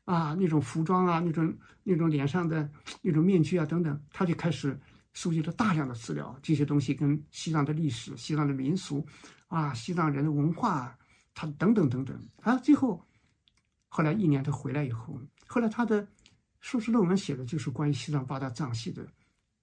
[0.05, 2.69] 啊，那种服装啊，那种那种脸上的
[3.01, 4.77] 那种面具啊，等等，他就开始
[5.13, 6.37] 收集了大量的资料。
[6.41, 9.05] 这些东西跟西藏的历史、西藏的民俗，
[9.47, 10.97] 啊，西藏人的文化，
[11.33, 12.29] 他等等等等。
[12.41, 13.01] 啊，最后，
[13.87, 16.05] 后来一年他回来以后，后来他的
[16.59, 19.07] 硕士论文写的就是关于西藏八大藏系的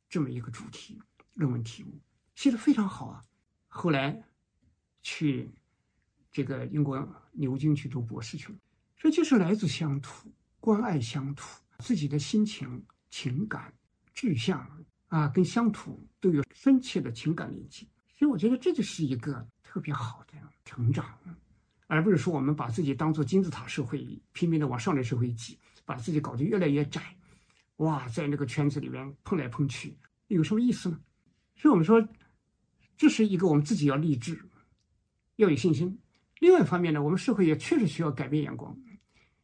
[0.09, 1.03] 这么一个主题
[1.35, 2.01] 论文题目，
[2.35, 3.23] 写的非常好啊。
[3.69, 4.23] 后来
[5.03, 5.51] 去
[6.33, 8.59] 这个英国牛津去读博士去了。
[9.01, 10.31] 这就是来自乡土，
[10.61, 13.73] 关爱乡土，自己的心情、情感、
[14.13, 14.61] 志向
[15.07, 17.87] 啊，跟乡土都有深切的情感连接。
[18.15, 20.35] 所以我觉得这就是一个特别好的
[20.67, 21.19] 成长，
[21.87, 27.17] 而不是说我们把自己当做金字塔社会，拼命的往上流社会挤，把自己搞得越来越窄。
[27.77, 29.97] 哇，在那个圈子里面碰来碰去，
[30.27, 31.01] 有什么意思呢？
[31.57, 32.07] 所以我们说，
[32.99, 34.39] 这是一个我们自己要励志，
[35.37, 35.99] 要有信心。
[36.41, 38.79] 另外一方面呢，我们社会也确实需要改变眼光。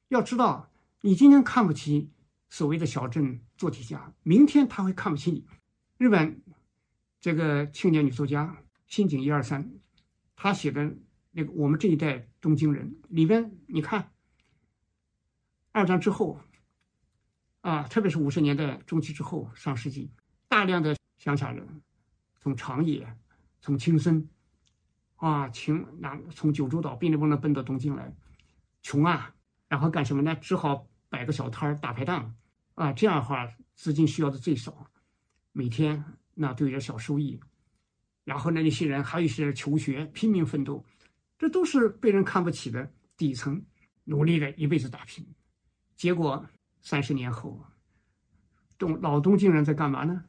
[0.08, 2.10] 要知道，你今天看不起
[2.48, 5.44] 所谓的小镇做题家，明天他会看不起你。
[5.98, 6.42] 日本
[7.20, 9.72] 这个青年女作家新井一二三，
[10.36, 10.96] 她写的
[11.32, 14.12] 那个《我们这一代东京人》里边，你看，
[15.72, 16.40] 二战之后，
[17.62, 20.10] 啊，特别是五十年代中期之后，上世纪，
[20.48, 21.82] 大量的乡下人
[22.40, 23.16] 从长野、
[23.60, 24.28] 从青森。
[25.16, 28.14] 啊，请那从九州岛便利不能奔到东京来，
[28.82, 29.34] 穷啊，
[29.68, 30.34] 然后干什么呢？
[30.36, 32.34] 只好摆个小摊儿大排档，
[32.74, 34.90] 啊，这样的话资金需要的最少，
[35.52, 36.04] 每天
[36.34, 37.40] 那都有点小收益，
[38.24, 40.84] 然后呢，那些人还有一些求学拼命奋斗，
[41.38, 43.64] 这都是被人看不起的底层，
[44.04, 45.26] 努力的一辈子打拼，
[45.94, 46.46] 结果
[46.80, 47.60] 三十年后，
[48.78, 50.24] 东老东京人在干嘛呢？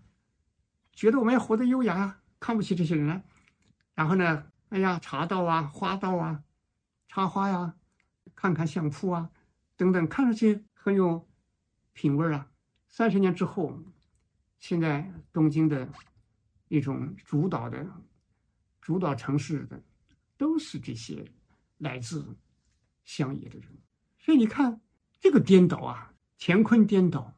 [0.94, 3.24] 觉得我们要活得优雅，看不起这些人，
[3.94, 4.46] 然后呢？
[4.70, 6.44] 哎呀，茶道啊，花道啊，
[7.08, 7.77] 插花呀，
[8.38, 9.30] 看看相扑啊，
[9.76, 11.28] 等等，看上去很有
[11.94, 12.50] 品味啊。
[12.88, 13.78] 三十年之后，
[14.60, 15.90] 现在东京的
[16.68, 17.86] 一种主导的、
[18.80, 19.84] 主导城市的，
[20.38, 21.26] 都是这些
[21.80, 22.38] 来自
[23.04, 23.68] 乡野的人。
[24.20, 24.80] 所以你看，
[25.20, 27.34] 这个颠倒啊，乾坤颠倒，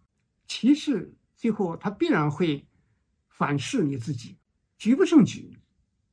[0.48, 2.68] 其实最后它必然会
[3.30, 4.38] 反噬你自己，
[4.78, 5.58] 举不胜举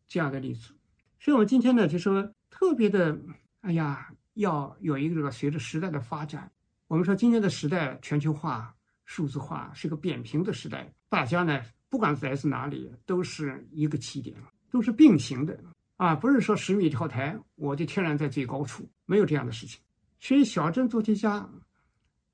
[0.06, 0.72] 这样的例子。
[1.18, 3.20] 所以，我今天呢，就说特别的，
[3.62, 6.50] 哎呀，要有一个这个随着时代的发展，
[6.88, 8.74] 我们说今天的时代全球化、
[9.04, 14.36] 数字化是个扁平的时代，大家呢，不管来自哪里，都是一个起点，
[14.70, 15.58] 都是并行的
[15.96, 19.80] 啊，不是说十米跳台，我就天然在最高处，没有这样的事情。
[20.18, 21.48] 所以，小镇做题家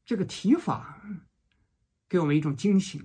[0.04, 1.00] 这个提法
[2.08, 3.00] 给我们一种惊醒，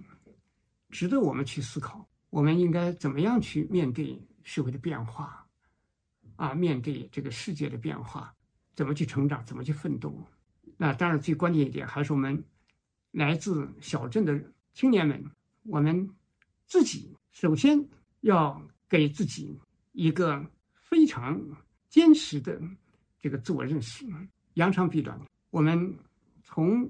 [0.90, 5.44] 值得我们去思考，我们应该怎么样去面对社会的变化。
[6.36, 8.32] 啊，面对这个世界的变化，
[8.78, 10.16] 怎么去成长，怎么去奋斗？
[10.78, 12.44] 那当然，最关键一点还是我们
[13.10, 14.40] 来自小镇的
[14.72, 15.26] 青年们，
[15.64, 16.08] 我们
[16.68, 17.84] 自己首先
[18.22, 19.60] 要给自己
[19.94, 21.42] 一个非常
[21.90, 22.62] 坚实的
[23.20, 24.06] 这个自我认识，
[24.54, 25.20] 扬长避短。
[25.50, 25.98] 我们
[26.44, 26.88] 从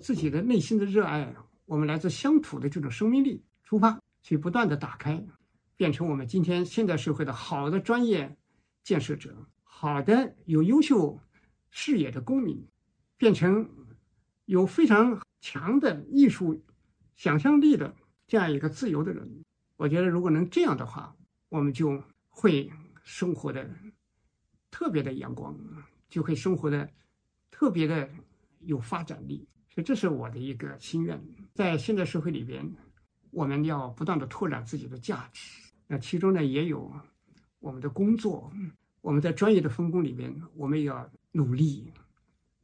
[0.00, 5.20] 自己的内心的热爱，我们来自乡土的这种生命力出发，去不断的打开，
[5.76, 8.36] 变成我们今天现代社会的好的专业。
[8.84, 9.36] 建设者，
[9.78, 11.20] 好的有优秀
[11.68, 12.66] 视野的公民，
[13.18, 13.68] 变成
[14.46, 16.64] 有非常强的艺术
[17.14, 17.94] 想象力的
[18.26, 19.44] 这样一个自由的人。
[19.76, 21.14] 我觉得，如果能这样的话，
[21.50, 22.72] 我们就会
[23.02, 23.68] 生活的
[24.70, 25.54] 特别的阳光，
[26.08, 26.90] 就会生活的
[27.50, 28.08] 特别的
[28.60, 29.46] 有发展力。
[29.68, 31.22] 所以，这是我的一个心愿。
[31.52, 32.74] 在现代社会里边，
[33.30, 35.70] 我们要不断的拓展自己的价值。
[35.86, 36.90] 那其中呢，也有。
[37.58, 38.52] 我们的工作，
[39.06, 41.92] 我们在专业的分工里面，我们也要努力。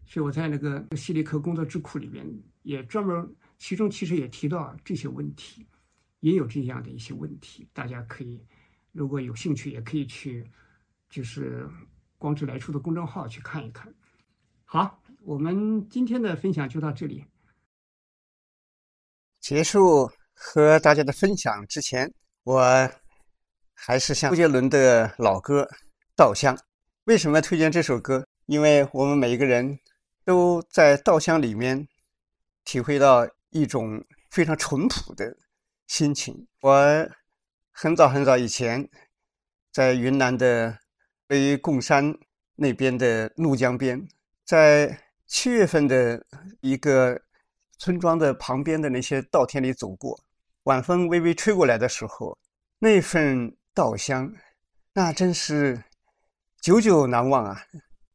[0.05, 2.27] 所以我在那个西里克工作智库里面
[2.63, 5.65] 也专门，其中其实也提到这些问题，
[6.19, 8.45] 也有这样的一些问题，大家可以
[8.91, 10.45] 如果有兴趣，也可以去
[11.09, 11.65] 就是
[12.19, 13.95] 光之来处的公众号去看一看。
[14.65, 17.25] 好，我们今天的分享就到这里。
[19.39, 22.13] 结束和大家的分享之前，
[22.43, 22.91] 我。
[23.75, 25.65] 还是像周杰伦的老歌
[26.15, 26.57] 《稻香》。
[27.05, 28.27] 为什么推荐这首歌？
[28.47, 29.79] 因为我们每一个人
[30.25, 31.89] 都在稻香里面
[32.65, 35.37] 体会到一种非常淳朴的
[35.87, 36.47] 心情。
[36.61, 37.11] 我
[37.71, 38.89] 很早很早以前
[39.73, 40.79] 在云南的
[41.29, 42.15] 位于贡山
[42.55, 44.07] 那边的怒江边，
[44.45, 46.25] 在七月份的
[46.61, 47.21] 一个
[47.79, 50.21] 村庄的旁边的那些稻田里走过，
[50.65, 52.39] 晚风微微吹过来的时候，
[52.79, 53.57] 那份。
[53.75, 54.31] 稻香，
[54.93, 55.83] 那真是
[56.63, 57.67] 久久难忘啊！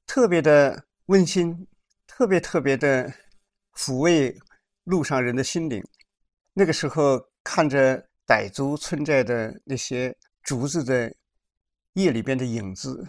[0.05, 1.67] 特别的温馨，
[2.07, 3.13] 特别特别的
[3.75, 4.33] 抚慰
[4.85, 5.83] 路上人的心灵。
[6.53, 11.13] 那个时候看着傣族村寨的那些竹子的
[11.95, 13.05] 叶里边的影子，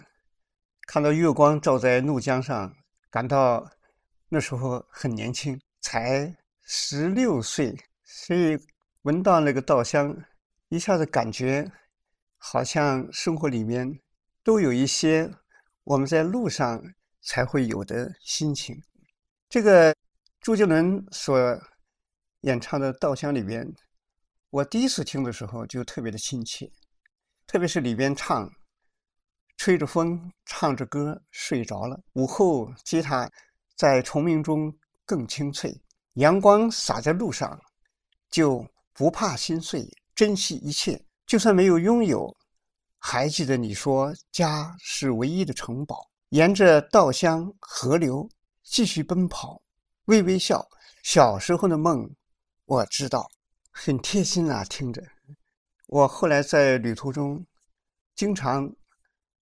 [0.85, 2.75] 看到月光照在怒江上，
[3.09, 3.65] 感到
[4.27, 7.73] 那时候很年轻，才十六岁，
[8.03, 8.59] 所以
[9.03, 10.13] 闻到那个稻香，
[10.67, 11.71] 一下子感觉。
[12.41, 13.99] 好像生活里面
[14.49, 15.31] 都有一些
[15.83, 16.81] 我们在路上
[17.21, 18.75] 才会有的心情。
[19.47, 19.95] 这个
[20.41, 21.37] 周杰伦所
[22.41, 23.71] 演唱的《稻香》里边，
[24.49, 26.67] 我第一次听的时候就特别的亲切，
[27.45, 28.51] 特别是里边唱
[29.55, 32.01] “吹着风，唱着歌，睡着了”。
[32.13, 33.29] 午后吉他
[33.77, 34.75] 在虫鸣中
[35.05, 35.79] 更清脆，
[36.13, 37.55] 阳光洒在路上，
[38.31, 40.99] 就不怕心碎，珍惜一切。
[41.27, 42.35] 就算没有拥有，
[42.99, 48.29] 还记得你说家是唯一的城堡，沿着稻香河流
[48.61, 49.61] 继续奔跑，
[50.05, 50.69] 微微笑。
[51.01, 52.13] 小时候的梦，
[52.65, 53.31] 我知道，
[53.71, 55.01] 很贴心啊，听着。
[55.87, 57.43] 我后来在旅途中，
[58.15, 58.69] 经常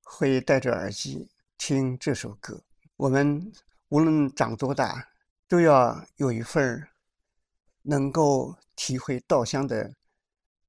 [0.03, 1.28] 会戴着耳机
[1.58, 2.62] 听这首歌。
[2.95, 3.51] 我们
[3.89, 5.10] 无论长多大，
[5.47, 6.88] 都要有一份
[7.82, 9.91] 能够体会稻香的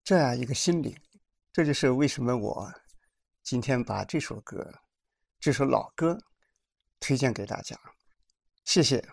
[0.02, 0.96] 这样一个心灵。
[1.58, 2.72] 这就是为什么我
[3.42, 4.64] 今天把这首歌，
[5.40, 6.16] 这首老歌
[7.00, 7.76] 推荐给大家。
[8.64, 9.04] 谢谢。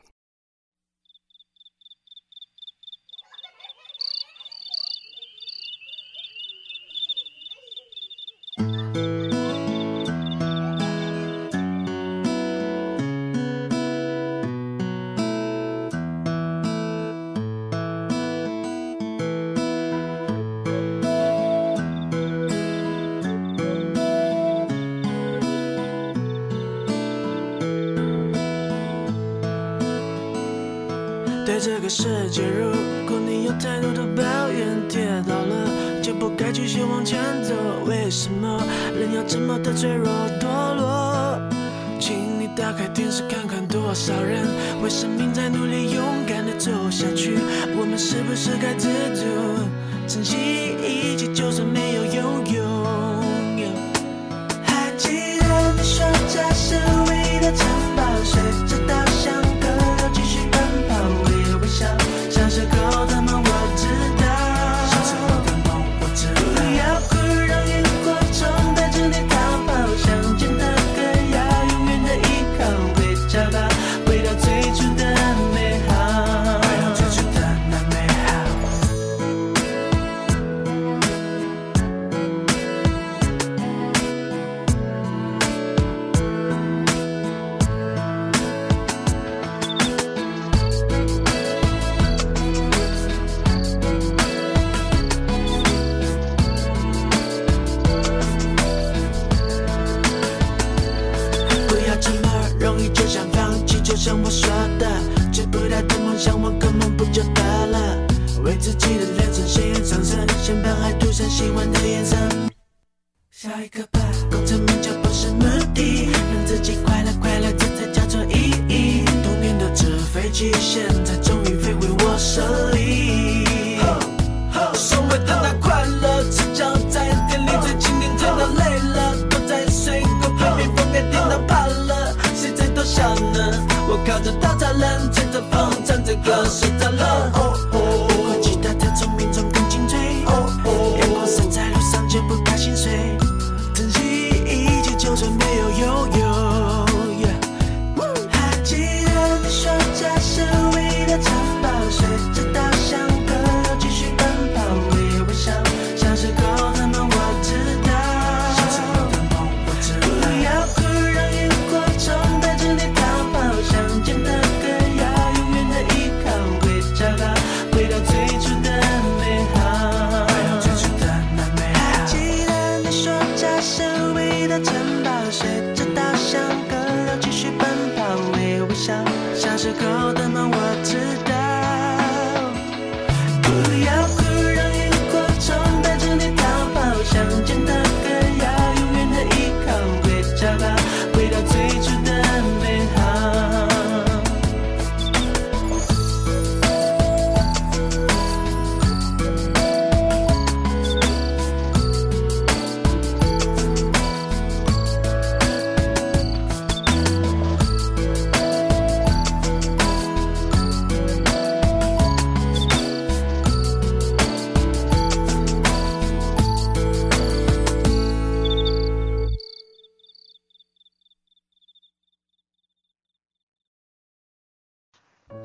[36.35, 37.53] 该继续往前走。
[37.85, 38.61] 为什么
[38.93, 40.07] 人要这么的脆弱
[40.39, 41.39] 堕落？
[41.99, 44.45] 请你打开电视看看，多少人
[44.83, 47.37] 为生命在努力，勇敢的走下去。
[47.77, 49.23] 我们是不是该知足，
[50.07, 50.35] 珍惜
[50.83, 52.74] 一切，就算没有拥有？